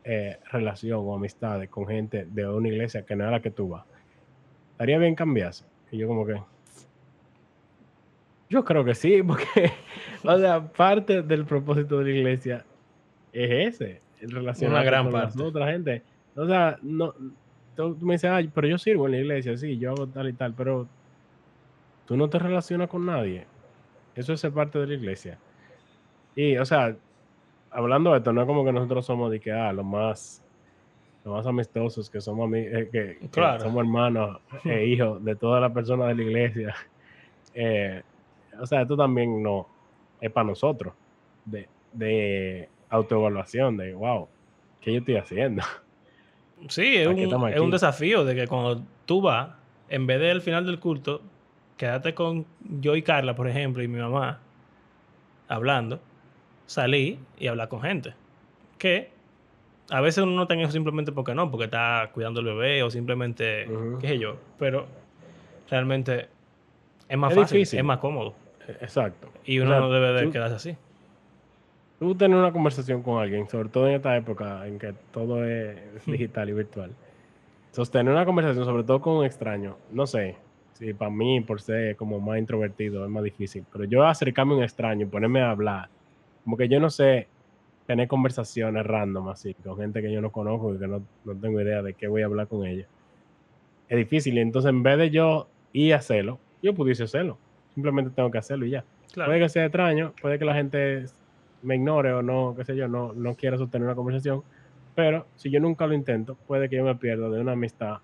[0.03, 3.69] eh, relación o amistades con gente de una iglesia que no es la que tú
[3.69, 3.85] vas,
[4.71, 5.65] ¿estaría bien cambiarse?
[5.91, 6.41] Y yo como que...
[8.49, 9.71] Yo creo que sí, porque,
[10.23, 12.65] o sea, parte del propósito de la iglesia
[13.31, 15.41] es ese, en relación Una gran con parte.
[15.41, 16.03] otra gente.
[16.35, 17.13] O sea, no,
[17.75, 20.33] tú, me dices, ay, pero yo sirvo en la iglesia, sí, yo hago tal y
[20.33, 20.87] tal, pero
[22.05, 23.45] tú no te relacionas con nadie.
[24.15, 25.37] Eso es parte de la iglesia.
[26.35, 26.95] Y, o sea,
[27.71, 30.43] hablando de esto, no es como que nosotros somos de que, ah, los más,
[31.23, 36.07] los más amistosos, que somos, eh, que, somos hermanos e hijos de todas las personas
[36.09, 36.75] de la iglesia.
[37.55, 38.03] Eh,
[38.59, 39.67] o sea, esto también no
[40.21, 40.93] es para nosotros,
[41.45, 44.27] de, de autoevaluación, de, wow,
[44.81, 45.63] ¿qué yo estoy haciendo?
[46.67, 49.51] Sí, es un, es un, desafío de que cuando tú vas,
[49.87, 51.21] en vez de al final del culto,
[51.77, 52.45] quédate con
[52.81, 54.41] yo y Carla, por ejemplo, y mi mamá,
[55.47, 56.01] hablando,
[56.65, 58.13] salí y hablar con gente.
[58.77, 59.09] Que
[59.89, 62.89] a veces uno no tiene eso simplemente porque no, porque está cuidando el bebé o
[62.89, 63.65] simplemente,
[64.01, 64.35] qué sé yo.
[64.57, 64.85] Pero
[65.69, 66.27] realmente
[67.07, 68.35] es más fácil, es más cómodo.
[68.81, 69.29] Exacto.
[69.45, 70.77] Y uno no debe de quedarse así.
[71.99, 75.77] Tú tener una conversación con alguien, sobre todo en esta época en que todo es
[76.05, 76.91] digital y virtual.
[77.71, 80.37] Sostener una conversación, sobre todo con un extraño, no sé,
[80.73, 83.65] si para mí, por ser como más introvertido, es más difícil.
[83.71, 85.89] Pero yo acercarme a un extraño y ponerme a hablar,
[86.43, 87.27] como que yo no sé
[87.85, 91.59] tener conversaciones random así, con gente que yo no conozco y que no, no tengo
[91.59, 92.85] idea de qué voy a hablar con ella.
[93.89, 94.37] Es difícil.
[94.37, 97.37] Y entonces, en vez de yo ir a hacerlo, yo pudiese hacerlo.
[97.79, 98.83] Simplemente tengo que hacerlo y ya.
[99.15, 101.05] Puede que sea extraño, puede que la gente
[101.61, 104.43] me ignore o no, qué sé yo, no, no quiera sostener una conversación.
[104.95, 107.99] Pero si yo nunca lo intento, puede que yo me pierda de una amistad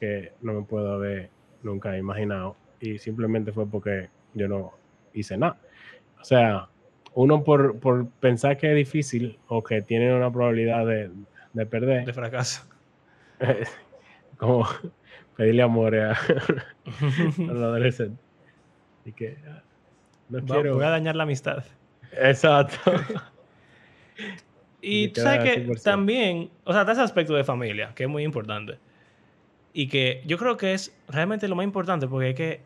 [0.00, 1.28] que no me puedo haber
[1.62, 2.56] nunca imaginado.
[2.80, 4.72] Y simplemente fue porque yo no
[5.12, 5.58] hice nada.
[6.18, 6.68] O sea,
[7.12, 11.10] uno por, por pensar que es difícil o que tiene una probabilidad de,
[11.52, 12.06] de perder.
[12.06, 12.62] De fracaso.
[14.38, 14.66] como
[15.36, 16.16] pedirle amor a, a
[17.36, 18.23] los adolescentes.
[19.04, 19.62] Y que ah,
[20.28, 20.74] no quiero.
[20.74, 21.64] Voy a dañar la amistad.
[22.12, 22.76] Exacto.
[24.80, 28.22] y tú sabes que también, o sea, está ese aspecto de familia, que es muy
[28.22, 28.78] importante.
[29.72, 32.60] Y que yo creo que es realmente lo más importante, porque es que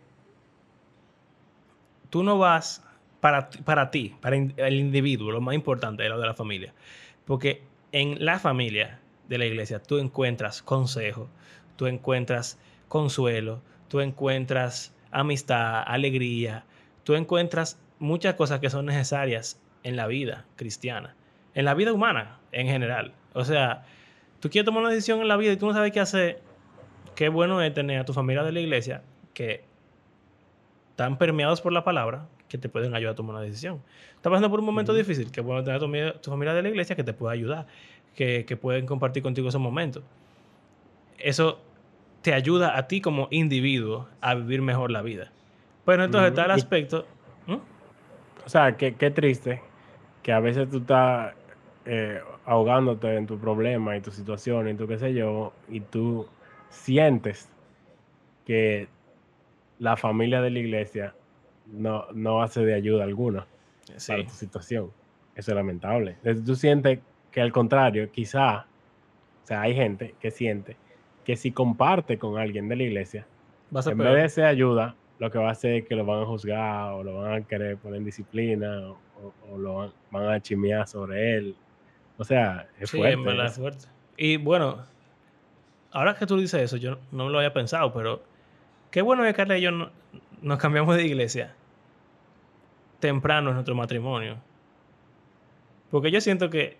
[2.11, 2.85] tú no vas
[3.21, 6.75] para, para ti, para el individuo, lo más importante es lo de la familia.
[7.25, 11.29] Porque en la familia de la iglesia tú encuentras consejo,
[11.77, 16.65] tú encuentras consuelo, tú encuentras amistad, alegría,
[17.05, 21.15] tú encuentras muchas cosas que son necesarias en la vida cristiana,
[21.55, 23.13] en la vida humana en general.
[23.33, 23.85] O sea,
[24.41, 26.41] tú quieres tomar una decisión en la vida y tú no sabes qué hacer,
[27.15, 29.03] qué bueno es tener a tu familia de la iglesia
[29.35, 29.65] que
[30.91, 33.83] están permeados por la palabra, que te pueden ayudar a tomar una decisión.
[34.17, 36.97] Estás pasando por un momento difícil, que bueno tener a tu, familia de la iglesia
[36.97, 37.67] que te pueda ayudar,
[38.15, 40.03] que, que pueden compartir contigo esos momentos.
[41.19, 41.61] Eso
[42.23, 45.31] te ayuda a ti como individuo a vivir mejor la vida.
[45.85, 47.07] Pero entonces está el aspecto
[48.49, 49.61] o sea, qué, triste
[50.23, 51.35] que a veces tú estás
[51.85, 56.27] eh, ahogándote en tu problema y tu situación y tu qué sé yo, y tú
[56.71, 57.51] sientes
[58.47, 58.89] que
[59.79, 61.15] la familia de la iglesia
[61.67, 63.47] no, no hace de ayuda alguna
[64.07, 64.91] para tu situación.
[65.35, 66.13] Eso es lamentable.
[66.13, 67.01] Entonces, tú sientes
[67.31, 68.61] que al contrario, quizá,
[69.45, 70.79] o sea, hay gente que siente
[71.29, 73.27] que si comparte con alguien de la iglesia,
[73.75, 74.15] a En peor.
[74.15, 76.95] vez de ser ayuda, lo que va a hacer es que lo van a juzgar
[76.95, 78.81] o lo van a querer poner en disciplina
[79.51, 81.55] o, lo van, van a chimear sobre él.
[82.17, 83.45] O sea, es Sí, fuerte.
[83.45, 83.89] es.
[84.17, 84.79] Y bueno,
[85.93, 88.23] ahora que tú dices eso, yo no me lo había pensado, pero
[88.91, 89.91] qué bueno que Carla y yo no-
[90.41, 91.55] nos cambiamos de iglesia
[93.01, 94.37] temprano en nuestro matrimonio.
[95.91, 96.79] Porque yo siento que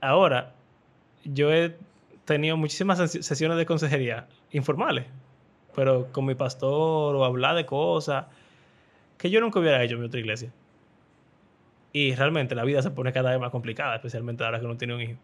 [0.00, 0.52] ahora
[1.24, 1.76] yo he
[2.32, 5.06] tenido muchísimas ses- sesiones de consejería informales,
[5.74, 8.26] pero con mi pastor o hablar de cosas
[9.18, 10.52] que yo nunca hubiera hecho en mi otra iglesia.
[11.92, 14.94] Y realmente la vida se pone cada vez más complicada, especialmente ahora que uno tiene
[14.94, 15.18] un hijo.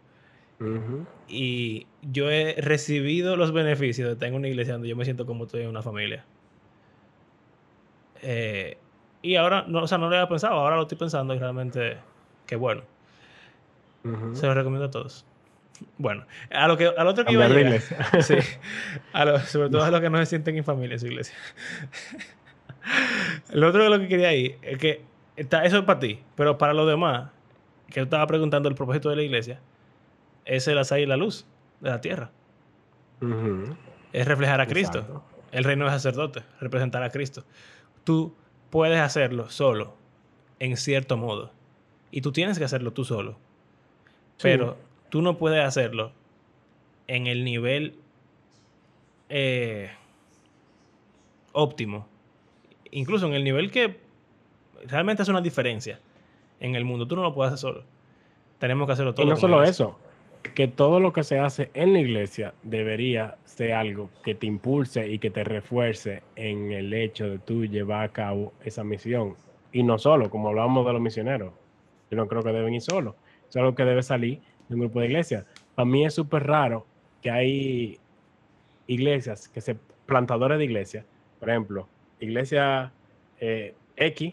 [1.27, 5.27] Y yo he recibido los beneficios de estar en una iglesia donde yo me siento
[5.27, 6.25] como estoy en una familia.
[8.23, 8.79] Eh,
[9.23, 11.99] y ahora, no, o sea, no lo había pensado, ahora lo estoy pensando y realmente,
[12.47, 12.83] qué bueno.
[14.35, 15.28] Se lo recomiendo a todos.
[15.97, 17.73] Bueno, a lo que, al otro que iba a de llegar.
[17.75, 17.99] iglesia.
[18.23, 18.35] Sí,
[19.13, 21.35] a lo- sobre todo a los que no se sienten en familia en su iglesia.
[23.53, 25.03] Lo otro de lo que quería ir es que
[25.37, 27.31] está, eso es para ti, pero para los demás,
[27.89, 29.61] que yo estaba preguntando el propósito de la iglesia,
[30.45, 31.47] es el hacer la luz
[31.81, 32.31] de la tierra.
[34.13, 34.99] Es reflejar a Cristo.
[34.99, 35.25] Exacto.
[35.53, 37.45] El reino de sacerdote, representar a Cristo.
[38.05, 38.35] Tú
[38.71, 39.97] puedes hacerlo solo,
[40.59, 41.53] en cierto modo.
[42.11, 43.33] Y tú tienes que hacerlo tú solo.
[44.37, 44.43] Sí.
[44.45, 46.13] Pero tú no puedes hacerlo
[47.07, 47.95] en el nivel
[49.29, 49.91] eh,
[51.53, 52.07] óptimo.
[52.91, 53.99] Incluso en el nivel que
[54.87, 56.01] realmente hace una diferencia
[56.61, 57.07] en el mundo.
[57.07, 57.85] Tú no lo puedes hacer solo.
[58.59, 59.27] Tenemos que hacerlo todo.
[59.27, 59.87] Y no solo iglesia.
[59.87, 59.99] eso,
[60.55, 65.09] que todo lo que se hace en la iglesia debería ser algo que te impulse
[65.09, 69.37] y que te refuerce en el hecho de tú llevar a cabo esa misión.
[69.73, 71.53] Y no solo, como hablábamos de los misioneros.
[72.11, 73.17] Yo no creo que deben ir solo.
[73.49, 75.45] Es algo que debe salir de un grupo de iglesias.
[75.75, 76.87] Para mí es súper raro
[77.23, 77.99] que hay
[78.87, 79.77] iglesias, que se
[80.07, 81.05] plantadores de iglesias,
[81.39, 81.87] por ejemplo,
[82.19, 82.93] iglesia
[83.41, 84.33] eh, X,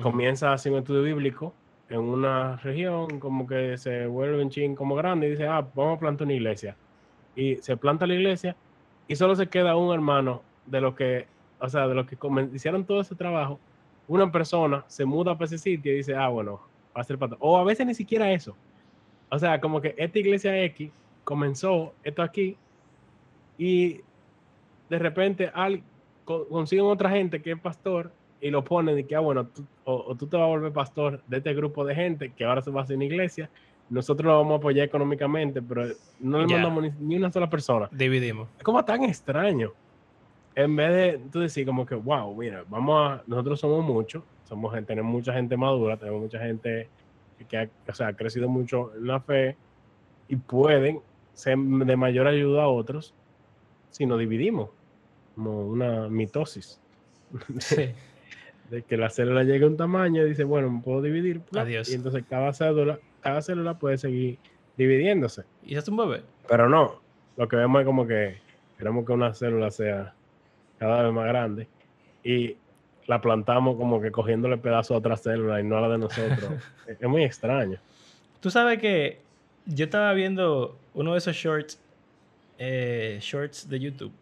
[0.00, 1.52] comienza haciendo estudio bíblico
[1.88, 5.96] en una región, como que se vuelve un ching como grande y dice, ah, vamos
[5.96, 6.76] a plantar una iglesia.
[7.36, 8.56] Y se planta la iglesia
[9.06, 11.26] y solo se queda un hermano de los que,
[11.60, 12.16] o sea, de los que
[12.54, 13.58] hicieron todo ese trabajo.
[14.08, 16.60] Una persona se muda para ese sitio y dice, ah, bueno,
[16.96, 17.38] va a ser pastor.
[17.40, 18.56] O a veces ni siquiera eso.
[19.30, 20.92] O sea, como que esta iglesia X
[21.24, 22.56] comenzó esto aquí
[23.56, 24.00] y
[24.88, 25.82] de repente al,
[26.24, 29.66] co- consiguen otra gente que es pastor y lo ponen y que, ah, bueno, tú-
[29.84, 32.62] o, o tú te vas a volver pastor de este grupo de gente que ahora
[32.62, 33.50] se va a hacer una iglesia.
[33.88, 35.86] Nosotros lo vamos a apoyar económicamente, pero
[36.18, 37.88] no le mandamos ni, ni una sola persona.
[37.92, 38.50] Dividimos.
[38.58, 39.72] Es como tan extraño.
[40.54, 44.72] En vez de tú decir como que, wow, mira, vamos a, nosotros somos muchos, somos
[44.86, 46.92] tenemos mucha gente madura, tenemos mucha gente
[47.48, 49.56] que ha, o sea, ha crecido mucho en la fe
[50.28, 51.00] y pueden
[51.32, 53.14] ser de mayor ayuda a otros
[53.90, 54.70] si nos dividimos,
[55.34, 56.80] como una mitosis,
[57.58, 57.90] Sí.
[58.70, 61.42] de que la célula llegue a un tamaño y dice, bueno, me puedo dividir.
[61.54, 61.90] Adiós.
[61.90, 64.38] y entonces cada célula, cada célula puede seguir
[64.76, 65.42] dividiéndose.
[65.62, 66.22] ¿Y es un bebé?
[66.48, 67.00] Pero no,
[67.36, 68.38] lo que vemos es como que
[68.78, 70.14] queremos que una célula sea
[70.78, 71.68] cada vez más grande
[72.22, 72.56] y
[73.06, 76.50] la plantamos como que cogiéndole pedazos a otra célula y no a la de nosotros.
[76.86, 77.78] es, es muy extraño.
[78.40, 79.20] Tú sabes que
[79.66, 81.80] yo estaba viendo uno de esos shorts,
[82.58, 84.12] eh, shorts de YouTube,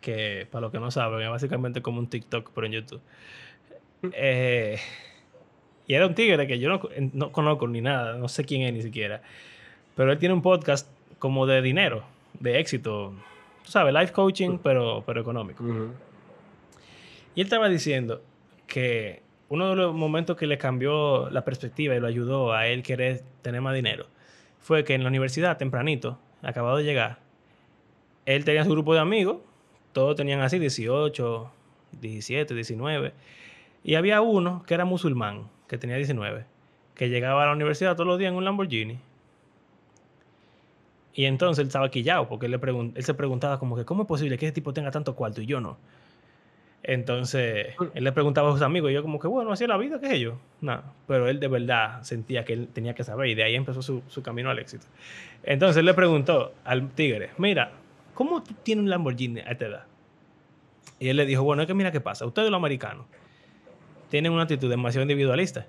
[0.00, 3.00] que para los que no saben, es básicamente como un TikTok, pero en YouTube.
[4.12, 4.78] Eh,
[5.86, 6.78] y era un tigre que yo no,
[7.14, 9.22] no conozco ni nada, no sé quién es ni siquiera,
[9.96, 10.86] pero él tiene un podcast
[11.18, 12.04] como de dinero,
[12.38, 13.14] de éxito,
[13.64, 15.64] tú sabes, life coaching, pero, pero económico.
[17.34, 18.22] Y él estaba diciendo
[18.66, 22.82] que uno de los momentos que le cambió la perspectiva y lo ayudó a él
[22.82, 24.06] querer tener más dinero
[24.60, 27.18] fue que en la universidad, tempranito, acabado de llegar,
[28.24, 29.38] él tenía su grupo de amigos,
[29.92, 31.50] todos tenían así 18,
[32.00, 33.12] 17, 19,
[33.82, 36.46] y había uno que era musulmán, que tenía 19,
[36.94, 38.98] que llegaba a la universidad todos los días en un Lamborghini.
[41.12, 42.58] Y entonces él estaba quillado porque él,
[42.94, 45.46] él se preguntaba como que, ¿cómo es posible que ese tipo tenga tanto cuarto y
[45.46, 45.76] yo no?
[46.86, 49.78] Entonces, él le preguntaba a sus amigos y yo como que, bueno, así es la
[49.78, 50.38] vida, ¿qué es yo?
[50.60, 53.80] Nada, pero él de verdad sentía que él tenía que saber y de ahí empezó
[53.80, 54.84] su, su camino al éxito.
[55.42, 57.72] Entonces él le preguntó al tigre, mira,
[58.12, 59.84] ¿cómo tú tienes un Lamborghini a esta edad?
[60.98, 63.06] Y él le dijo, bueno, es que mira qué pasa, ustedes los americanos
[64.10, 65.66] tienen una actitud demasiado individualista.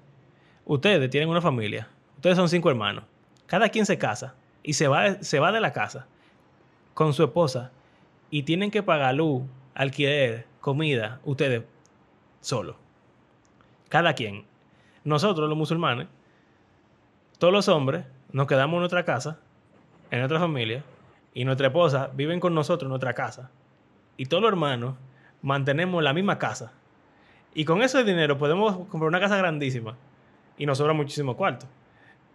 [0.66, 3.06] Ustedes tienen una familia, ustedes son cinco hermanos,
[3.46, 6.08] cada quien se casa y se va, se va de la casa
[6.94, 7.72] con su esposa
[8.30, 9.44] y tienen que pagar luz,
[9.76, 11.62] alquiler, comida, ustedes
[12.42, 12.76] solo.
[13.88, 14.46] Cada quien.
[15.04, 16.08] Nosotros, los musulmanes,
[17.38, 19.38] todos los hombres, nos quedamos en nuestra casa,
[20.10, 20.84] en nuestra familia,
[21.36, 23.52] y nuestra esposa viven con nosotros en nuestra casa,
[24.18, 24.96] y todos los hermanos
[25.44, 26.72] mantenemos la misma casa.
[27.54, 29.96] Y con ese dinero podemos comprar una casa grandísima
[30.58, 31.68] y nos sobra muchísimo cuarto.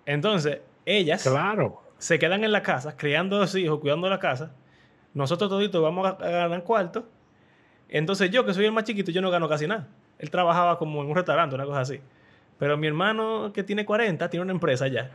[0.07, 1.83] Entonces, ellas Claro.
[1.99, 4.53] se quedan en la casa, criando a los hijos, cuidando la casa.
[5.14, 7.09] Nosotros toditos vamos a, ganar cuarto.
[7.91, 9.88] Entonces yo, que soy el más chiquito, yo no gano casi nada.
[10.18, 12.01] Él trabajaba como en un restaurante, una cosa así.
[12.59, 15.11] Pero mi hermano, que tiene 40, tiene una empresa ya.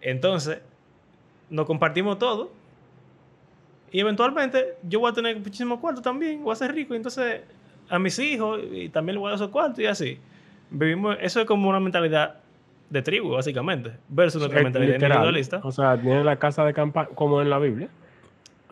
[0.00, 0.60] Entonces,
[1.50, 2.50] nos compartimos todo.
[3.90, 6.94] Y eventualmente yo voy a tener muchísimo cuarto también, voy a ser rico.
[6.94, 7.42] Y entonces
[7.90, 10.18] a mis hijos y también les voy a dar esos cuartos y así.
[10.70, 12.36] Vivimos, eso es como una mentalidad
[12.88, 15.18] de tribu, básicamente, versus nuestra mentalidad literal.
[15.18, 15.60] individualista.
[15.62, 17.88] O sea, tiene la casa de campaña, como en la Biblia.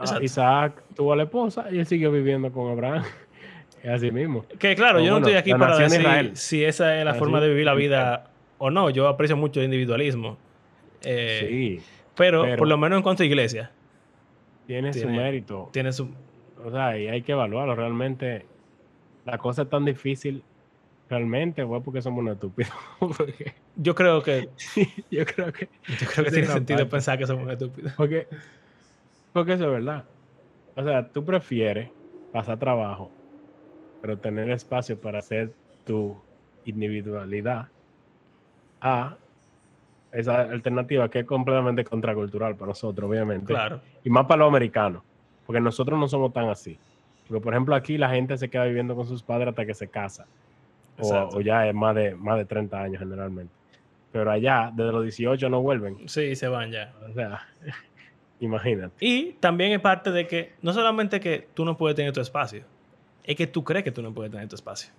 [0.00, 0.24] Ah, Exacto.
[0.24, 3.04] Isaac tuvo a la esposa y él siguió viviendo con Abraham.
[3.82, 4.44] Es así mismo.
[4.58, 6.36] Que claro, Pero yo no estoy aquí para decir Israel.
[6.36, 8.90] si esa es la Así forma de vivir la vida o no.
[8.90, 10.36] Yo aprecio mucho el individualismo.
[11.02, 11.82] Eh, sí,
[12.14, 13.70] pero, pero- por lo menos en cuanto a iglesia,
[14.66, 15.70] tiene, su mérito.
[15.72, 16.10] tiene su...
[16.62, 17.74] O sea, y hay que evaluarlo.
[17.74, 18.44] Realmente,
[19.24, 20.42] la cosa es tan difícil.
[21.08, 22.72] Realmente, es porque somos unos estúpidos.
[23.76, 24.50] Yo creo que,
[25.10, 25.70] yo creo que.
[25.88, 26.90] yo creo que tiene sentido parte.
[26.90, 27.94] pensar que somos estúpidos.
[27.94, 28.26] Porque,
[29.32, 30.04] porque eso es verdad.
[30.76, 31.90] O sea, tú prefieres
[32.32, 33.10] pasar trabajo,
[34.00, 35.52] pero tener espacio para hacer
[35.84, 36.16] tu
[36.64, 37.68] individualidad
[38.80, 39.16] a
[40.12, 43.52] esa alternativa que es completamente contracultural para nosotros, obviamente.
[43.52, 43.80] Claro.
[44.02, 45.02] Y más para los americanos,
[45.46, 46.78] porque nosotros no somos tan así.
[47.28, 49.88] Porque, por ejemplo, aquí la gente se queda viviendo con sus padres hasta que se
[49.88, 50.26] casa.
[50.98, 53.52] O, o ya es más de, más de 30 años generalmente.
[54.12, 56.08] Pero allá, desde los 18 no vuelven.
[56.08, 56.92] Sí, se van ya.
[57.08, 57.46] O sea,
[58.40, 58.94] imagínate.
[59.04, 62.64] Y también es parte de que no solamente que tú no puedes tener tu espacio,
[63.24, 64.90] es que tú crees que tú no puedes tener tu espacio.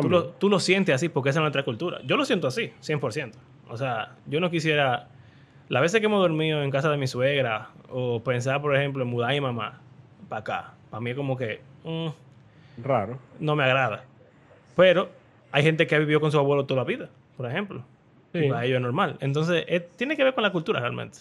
[0.00, 2.00] Tú lo, tú lo sientes así porque esa es nuestra cultura.
[2.04, 3.32] Yo lo siento así, 100%.
[3.68, 5.08] O sea, yo no quisiera...
[5.68, 9.08] Las veces que hemos dormido en casa de mi suegra o pensar, por ejemplo, en
[9.08, 9.80] mudar a mi mamá
[10.28, 12.08] para acá, para mí es como que mm,
[12.82, 13.18] Raro.
[13.38, 14.04] no me agrada.
[14.76, 15.10] Pero
[15.52, 17.82] hay gente que ha vivido con su abuelo toda la vida, por ejemplo.
[18.32, 19.16] Y para ellos es normal.
[19.20, 21.18] Entonces, es- tiene que ver con la cultura realmente.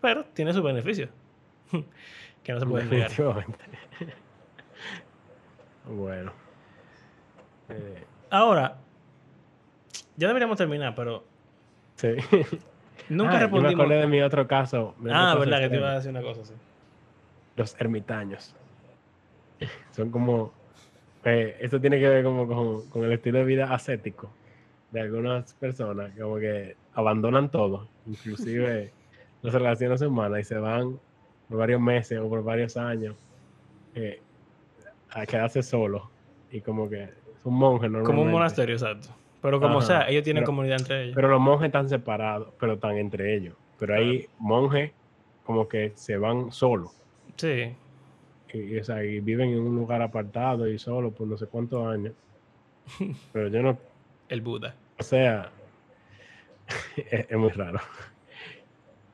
[0.00, 1.10] Pero tiene sus beneficios.
[2.42, 3.10] que no se pueden negar.
[5.88, 6.32] Bueno.
[7.68, 8.76] Eh, Ahora,
[10.16, 11.24] ya deberíamos terminar, pero
[11.96, 12.08] sí.
[13.08, 13.74] nunca Ah, yo me respondimos.
[13.74, 14.94] acordé de mi otro caso.
[14.98, 16.54] mi Ah, verdad, que te iba a decir una cosa así.
[17.56, 18.54] Los ermitaños.
[19.92, 20.52] Son como...
[21.24, 24.28] eh, esto tiene que ver como con, con el estilo de vida ascético
[24.90, 28.92] de algunas personas, como que abandonan todo, inclusive
[29.42, 30.98] las relaciones humanas, y se van
[31.48, 33.14] por varios meses o por varios años
[33.94, 34.20] eh,
[35.10, 36.02] a quedarse solos.
[36.50, 37.10] Y como que es
[37.44, 38.32] un monje Como un normalmente.
[38.32, 39.08] monasterio, exacto.
[39.42, 41.14] Pero como Ajá, sea, ellos tienen pero- comunidad entre ellos.
[41.14, 43.54] Pero los monjes están separados, pero están entre ellos.
[43.78, 44.92] Pero hay monjes
[45.44, 46.90] como que se van solos.
[47.36, 47.74] sí.
[48.52, 51.46] Y, y, o sea, y viven en un lugar apartado y solo por no sé
[51.46, 52.14] cuántos años.
[53.32, 53.76] Pero yo no,
[54.28, 54.74] El Buda.
[54.98, 55.50] o sea,
[56.96, 57.80] es, es muy raro.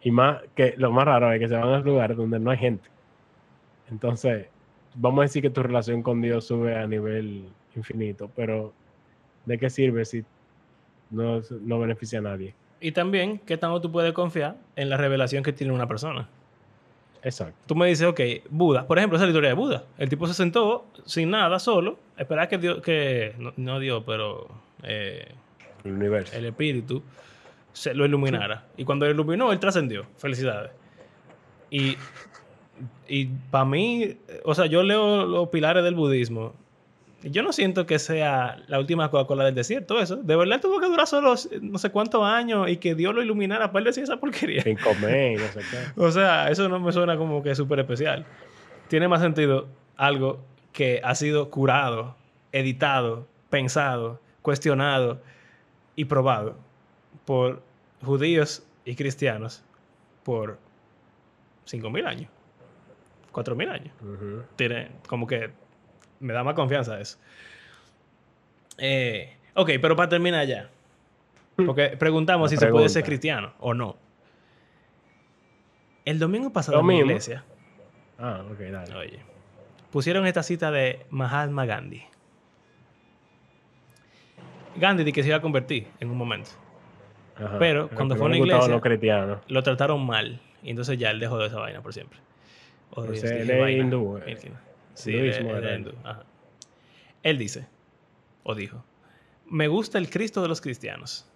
[0.03, 2.59] Y más que lo más raro es que se van a lugares donde no hay
[2.59, 2.89] gente.
[3.91, 4.47] Entonces,
[4.95, 7.45] vamos a decir que tu relación con Dios sube a nivel
[7.77, 8.73] infinito, pero
[9.45, 10.25] ¿de qué sirve si
[11.11, 12.55] no, no beneficia a nadie?
[12.81, 16.29] Y también, ¿qué tanto tú puedes confiar en la revelación que tiene una persona?
[17.23, 17.57] Exacto.
[17.67, 18.87] Tú me dices, ok, Buda.
[18.87, 19.85] Por ejemplo, esa es la historia de Buda.
[19.99, 24.49] El tipo se sentó sin nada, solo, esperar que Dios, que, no, no Dios, pero
[24.83, 25.29] eh,
[25.85, 26.37] El universo.
[26.37, 27.03] el espíritu
[27.73, 28.67] se lo iluminara.
[28.77, 30.07] Y cuando lo iluminó, él trascendió.
[30.17, 30.71] Felicidades.
[31.71, 31.97] Y,
[33.09, 36.55] y para mí, o sea, yo leo los pilares del budismo.
[37.23, 40.17] y Yo no siento que sea la última Coca-Cola del desierto, eso.
[40.17, 43.73] De verdad tuvo que durar solo no sé cuántos años y que Dios lo iluminara
[43.73, 44.63] para él decir esa porquería.
[44.63, 45.77] Sin comer no sé qué.
[46.01, 48.27] O sea, eso no me suena como que súper especial.
[48.89, 52.17] Tiene más sentido algo que ha sido curado,
[52.53, 55.23] editado, pensado, cuestionado
[55.97, 56.57] y probado
[57.25, 57.63] por
[58.05, 59.63] judíos y cristianos
[60.25, 60.59] por
[61.67, 62.31] 5.000 años,
[63.33, 63.95] 4.000 años.
[64.03, 64.43] Ujú.
[64.57, 65.51] Tiene como que
[66.21, 67.19] me da más confianza eso.
[68.79, 70.71] Eh, ok, pero para terminar ya.
[71.57, 73.97] Porque preguntamos si se puede ser cristiano o no.
[76.05, 77.45] El domingo pasado en mi iglesia,
[78.19, 78.95] Ah, ok, dale.
[78.97, 79.21] oye,
[79.91, 82.03] pusieron esta cita de Mahatma Gandhi.
[84.77, 86.51] Gandhi di que se iba a convertir en un momento.
[87.37, 87.59] Ajá.
[87.59, 89.39] Pero cuando fue a una iglesia- cristianos.
[89.49, 90.41] Lo trataron mal.
[90.63, 92.19] Y entonces ya él dejó de esa vaina por siempre.
[92.91, 94.37] O sea, dije él es hindú, eh.
[94.95, 95.79] Sí, Hinduismo él él.
[95.81, 95.93] hindú.
[96.05, 96.25] Ajá.
[97.23, 97.67] Él dice,
[98.43, 98.85] o dijo,
[99.49, 101.27] me gusta el Cristo de los cristianos,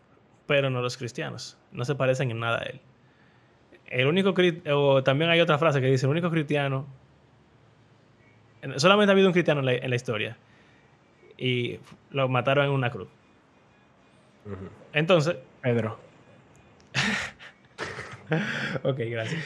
[0.46, 1.56] pero no los cristianos.
[1.72, 2.80] No se parecen en nada a él.
[3.86, 4.34] El único
[4.74, 6.86] o también hay otra frase que dice, el único cristiano
[8.78, 10.36] Solamente ha habido un cristiano en la, en la historia.
[11.38, 11.78] Y
[12.10, 13.08] lo mataron en una cruz.
[14.44, 14.68] Ujú.
[14.92, 15.36] Entonces,
[15.66, 15.98] Pedro.
[18.84, 19.44] ok, gracias.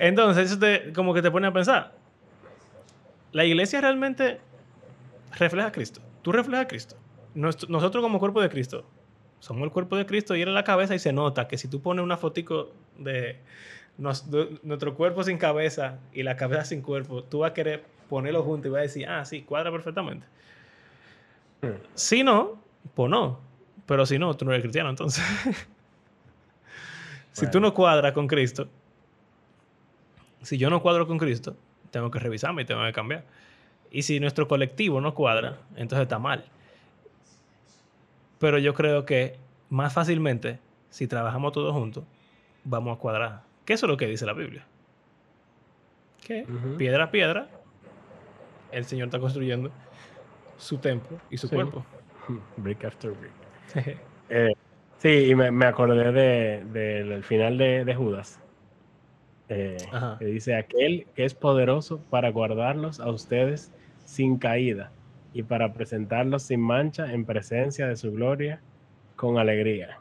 [0.00, 1.94] Entonces, eso te, como que te pone a pensar.
[3.30, 4.40] La iglesia realmente
[5.38, 6.00] refleja a Cristo.
[6.22, 6.96] Tú reflejas a Cristo.
[7.36, 8.84] Nuestro- nosotros como cuerpo de Cristo
[9.38, 11.80] somos el cuerpo de Cristo y es la cabeza y se nota que si tú
[11.80, 13.36] pones una fotico de,
[13.96, 17.84] nos- de nuestro cuerpo sin cabeza y la cabeza sin cuerpo, tú vas a querer
[18.08, 20.26] ponerlo junto y vas a decir, ah, sí, cuadra perfectamente.
[21.62, 21.68] Mm.
[21.94, 22.60] Si no,
[22.96, 23.46] pues no.
[23.88, 25.24] Pero si no, tú no eres cristiano, entonces.
[27.32, 28.68] si tú no cuadras con Cristo,
[30.42, 31.56] si yo no cuadro con Cristo,
[31.90, 33.24] tengo que revisarme y tengo que cambiar.
[33.90, 36.44] Y si nuestro colectivo no cuadra, entonces está mal.
[38.38, 39.38] Pero yo creo que
[39.70, 40.58] más fácilmente,
[40.90, 42.04] si trabajamos todos juntos,
[42.64, 43.42] vamos a cuadrar.
[43.64, 44.66] Que eso es lo que dice la Biblia.
[46.26, 47.48] Que piedra a piedra,
[48.70, 49.70] el Señor está construyendo
[50.58, 51.54] su templo y su Sí.
[51.54, 51.86] cuerpo.
[52.58, 53.37] Brick after brick.
[54.30, 54.52] Eh,
[54.98, 58.38] sí, y me, me acordé de- del final de, de Judas.
[59.48, 59.78] Eh,
[60.18, 63.72] que dice, aquel que es poderoso para guardarlos a ustedes
[64.04, 64.92] sin caída
[65.32, 68.60] y para presentarlos sin mancha en presencia de su gloria
[69.16, 69.98] con alegría.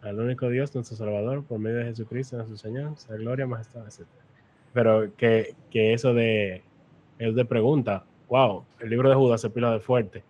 [0.00, 4.08] Al único Dios, nuestro Salvador, por medio de Jesucristo, nuestro Señor, sea gloria, majestad, etc.
[4.72, 6.62] Pero que, que eso de,
[7.18, 10.22] es de pregunta, wow, el libro de Judas se pila de fuerte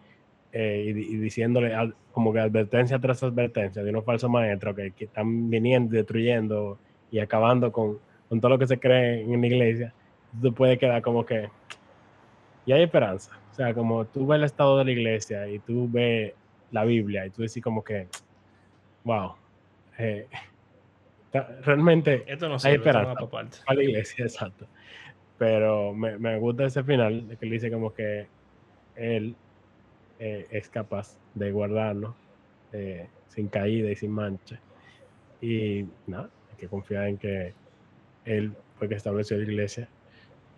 [0.58, 4.74] eh, y, di- y diciéndole al- como que advertencia tras advertencia de unos falsos maestros
[4.74, 6.78] que, que están viniendo, destruyendo
[7.10, 7.98] y acabando con,
[8.28, 9.92] con todo lo que se cree en la iglesia,
[10.40, 11.48] tú puedes quedar como que,
[12.64, 13.32] y hay esperanza.
[13.52, 16.32] O sea, como tú ves el estado de la iglesia y tú ves
[16.70, 18.08] la Biblia y tú decís como que,
[19.04, 19.34] wow,
[19.98, 20.26] eh,
[21.62, 23.14] realmente Esto no Hay esto no esperanza.
[23.20, 23.58] pa' parte.
[23.66, 24.66] a la iglesia, exacto.
[25.38, 28.26] Pero me, me gusta ese final, que dice como que
[28.94, 29.36] él
[30.18, 32.14] eh, es capaz de guardarnos
[32.72, 34.58] eh, sin caída y sin mancha.
[35.40, 37.52] Y nada, hay que confiar en que
[38.24, 39.88] él fue que estableció la iglesia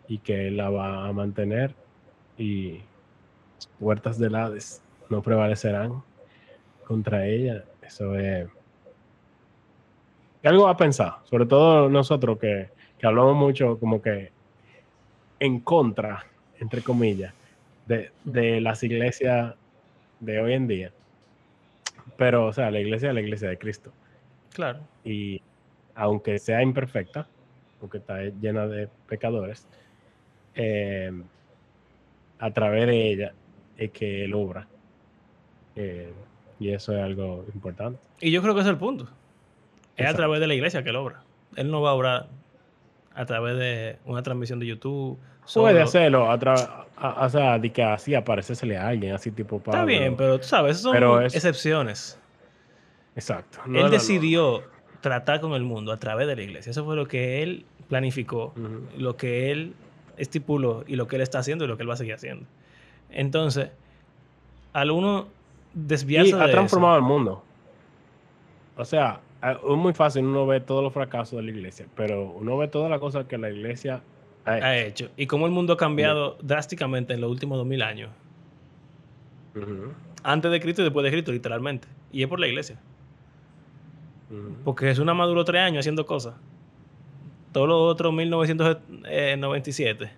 [0.06, 1.74] y que él la va a mantener
[2.36, 2.80] y
[3.78, 6.02] puertas del Hades no prevalecerán
[6.86, 7.64] contra ella.
[7.82, 8.48] Eso es
[10.44, 14.30] algo a pensar, sobre todo nosotros que, que hablamos mucho como que
[15.40, 16.24] en contra,
[16.58, 17.34] entre comillas,
[17.88, 19.54] de, de las iglesias
[20.20, 20.92] de hoy en día.
[22.16, 23.92] Pero, o sea, la iglesia es la iglesia de Cristo.
[24.52, 24.80] Claro.
[25.04, 25.42] Y
[25.94, 27.26] aunque sea imperfecta,
[27.80, 29.66] porque está llena de pecadores,
[30.54, 31.12] eh,
[32.38, 33.32] a través de ella
[33.76, 34.66] es que Él obra.
[35.76, 36.12] Eh,
[36.58, 38.00] y eso es algo importante.
[38.20, 39.08] Y yo creo que ese es el punto.
[39.96, 41.22] Es a través de la iglesia que él obra.
[41.56, 42.28] Él no va a obrar
[43.18, 45.18] a través de una transmisión de YouTube.
[45.54, 49.58] Puede hacerlo, a tra- a- o sea, de que así aparecérsele a alguien, así tipo
[49.58, 49.72] Pablo.
[49.80, 52.18] Está bien, pero tú sabes, son Pero es- excepciones.
[53.16, 53.58] Exacto.
[53.66, 53.88] No, él no, no.
[53.90, 54.62] decidió
[55.00, 56.70] tratar con el mundo a través de la iglesia.
[56.70, 58.54] Eso fue lo que él planificó,
[58.96, 59.74] lo que él
[60.16, 62.46] estipuló y lo que él está haciendo y lo que él va a seguir haciendo.
[63.10, 63.70] Entonces,
[64.72, 65.28] al uno
[65.74, 67.42] desviarse Y de ha eso, transformado el mundo.
[68.76, 72.56] O sea, es muy fácil uno ve todos los fracasos de la iglesia, pero uno
[72.56, 74.02] ve todas las cosas que la iglesia
[74.44, 74.66] ha hecho.
[74.66, 78.10] ha hecho y cómo el mundo ha cambiado drásticamente en los últimos 2000 años.
[79.54, 81.88] Ujú, Antes de Cristo y después de Cristo, literalmente.
[82.12, 82.78] Y es por la iglesia.
[84.64, 86.34] Porque Jesús nada más duró tres años haciendo cosas.
[87.52, 90.10] Todos los otros 1997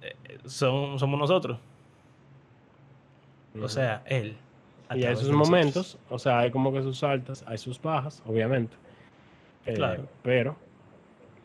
[0.00, 1.58] eh, son, somos nosotros.
[3.60, 4.36] O sea, Él.
[4.94, 8.76] Y hay sus momentos, o sea, hay como que sus altas, hay sus bajas, obviamente.
[9.66, 10.04] Eh, Claro.
[10.22, 10.56] Pero,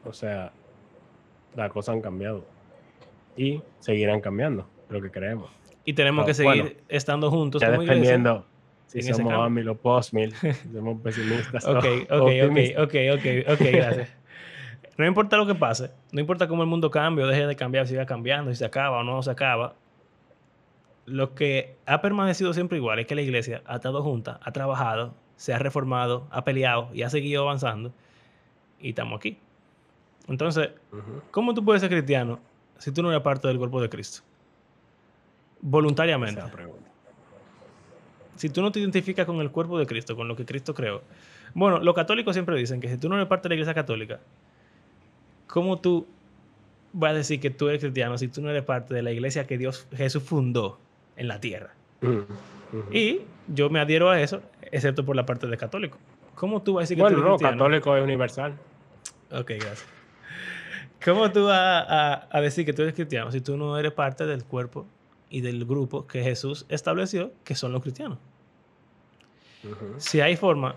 [0.06, 0.52] o sea,
[1.56, 2.46] las cosas han cambiado.
[3.36, 5.50] Y seguirán cambiando, lo que creemos.
[5.86, 6.78] Y tenemos Ah, que seguir bueno.
[6.88, 8.02] estando juntos Ya como iglesia.
[8.02, 8.46] dependiendo
[8.88, 9.34] si en somos.
[9.34, 12.84] AMIL o POSMIL, si somos pesimistas Ok, ok, ok, optimistas.
[12.84, 14.10] ok, ok, ok, gracias.
[14.98, 17.88] No importa lo que pase, no importa cómo el mundo cambie o deje de cambiar,
[17.88, 19.74] siga cambiando, si se acaba o no se acaba.
[21.06, 25.14] Lo que ha permanecido siempre igual es que la iglesia ha estado junta, ha trabajado,
[25.36, 27.94] se ha reformado, ha peleado y ha seguido avanzando.
[28.80, 29.38] Y estamos aquí.
[30.28, 30.70] Entonces.
[31.32, 32.40] ¿cómo tú puedes ser cristiano
[32.78, 34.22] si tú no eres parte del cuerpo de Cristo?
[35.62, 36.42] Voluntariamente.
[38.36, 41.02] Si tú no te identificas con el cuerpo de Cristo, con lo que Cristo creó.
[41.54, 44.20] Bueno, los católicos siempre dicen que si tú no eres parte de la iglesia católica,
[45.48, 46.08] ¿cómo tú
[46.94, 49.46] vas a decir que tú eres cristiano si tú no eres parte de la iglesia
[49.46, 50.80] que Dios, Jesús fundó
[51.16, 51.72] en la tierra?
[52.92, 54.42] Y yo me adhiero a eso,
[54.72, 55.98] excepto por la parte de católico.
[56.36, 57.58] ¿Cómo tú vas a decir que Bueno, tú no, eres cristiano?
[57.64, 58.54] católico es universal.
[59.32, 59.86] Ok, gracias.
[61.04, 64.26] ¿Cómo tú vas a, a decir que tú eres cristiano si tú no eres parte
[64.26, 64.86] del cuerpo
[65.30, 68.18] y del grupo que Jesús estableció, que son los cristianos?
[69.64, 69.96] Ujú.
[69.98, 70.76] Si hay forma,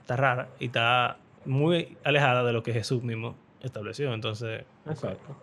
[0.00, 4.12] está rara y está muy alejada de lo que Jesús mismo estableció.
[4.14, 5.36] Entonces, Exacto.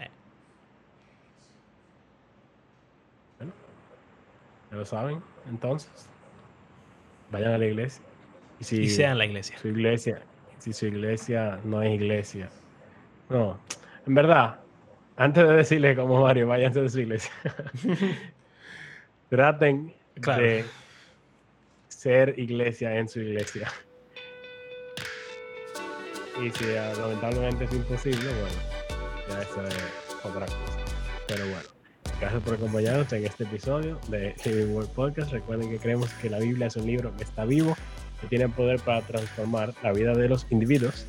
[0.00, 0.08] eh,
[3.38, 3.52] Bueno,
[4.72, 6.08] ya lo saben, entonces.
[7.30, 8.02] Vayan a la iglesia.
[8.58, 9.58] Y si y sean la iglesia.
[9.58, 10.22] su iglesia,
[10.58, 12.48] si su iglesia no es iglesia.
[13.28, 13.58] No,
[14.06, 14.60] en verdad,
[15.16, 17.32] antes de decirle como Mario, váyanse de su iglesia.
[19.28, 20.42] Traten Claro.
[20.42, 20.64] de
[21.88, 23.68] ser iglesia en su iglesia.
[26.42, 30.78] Y si ah, lamentablemente es imposible, bueno, ya eso es otra cosa.
[31.28, 31.68] Pero bueno,
[32.22, 35.32] gracias por acompañarnos en este episodio de Living Word Podcast.
[35.32, 37.76] Recuerden que creemos que la Biblia es un libro que está vivo,
[38.20, 41.04] que tiene poder para transformar la vida de los individuos,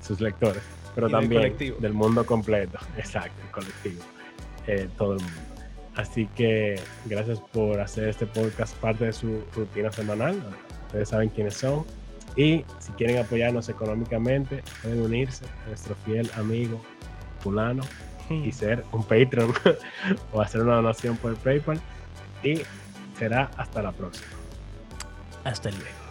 [0.00, 0.60] sus lectores,
[0.96, 1.78] pero Y del también colectivo.
[1.78, 2.80] del mundo completo.
[2.96, 4.02] Exacto, el colectivo,
[4.66, 5.40] eh, todo el mundo.
[5.94, 10.42] Así que gracias por hacer este podcast parte de su rutina semanal.
[10.86, 11.84] Ustedes saben quiénes son.
[12.34, 16.82] Y si quieren apoyarnos económicamente, pueden unirse a nuestro fiel amigo
[17.38, 17.82] fulano
[18.30, 19.52] y ser un Patreon
[20.32, 21.80] o hacer una donación por PayPal.
[22.42, 22.60] Y
[23.18, 24.28] será hasta la próxima.
[25.44, 26.03] Hasta luego.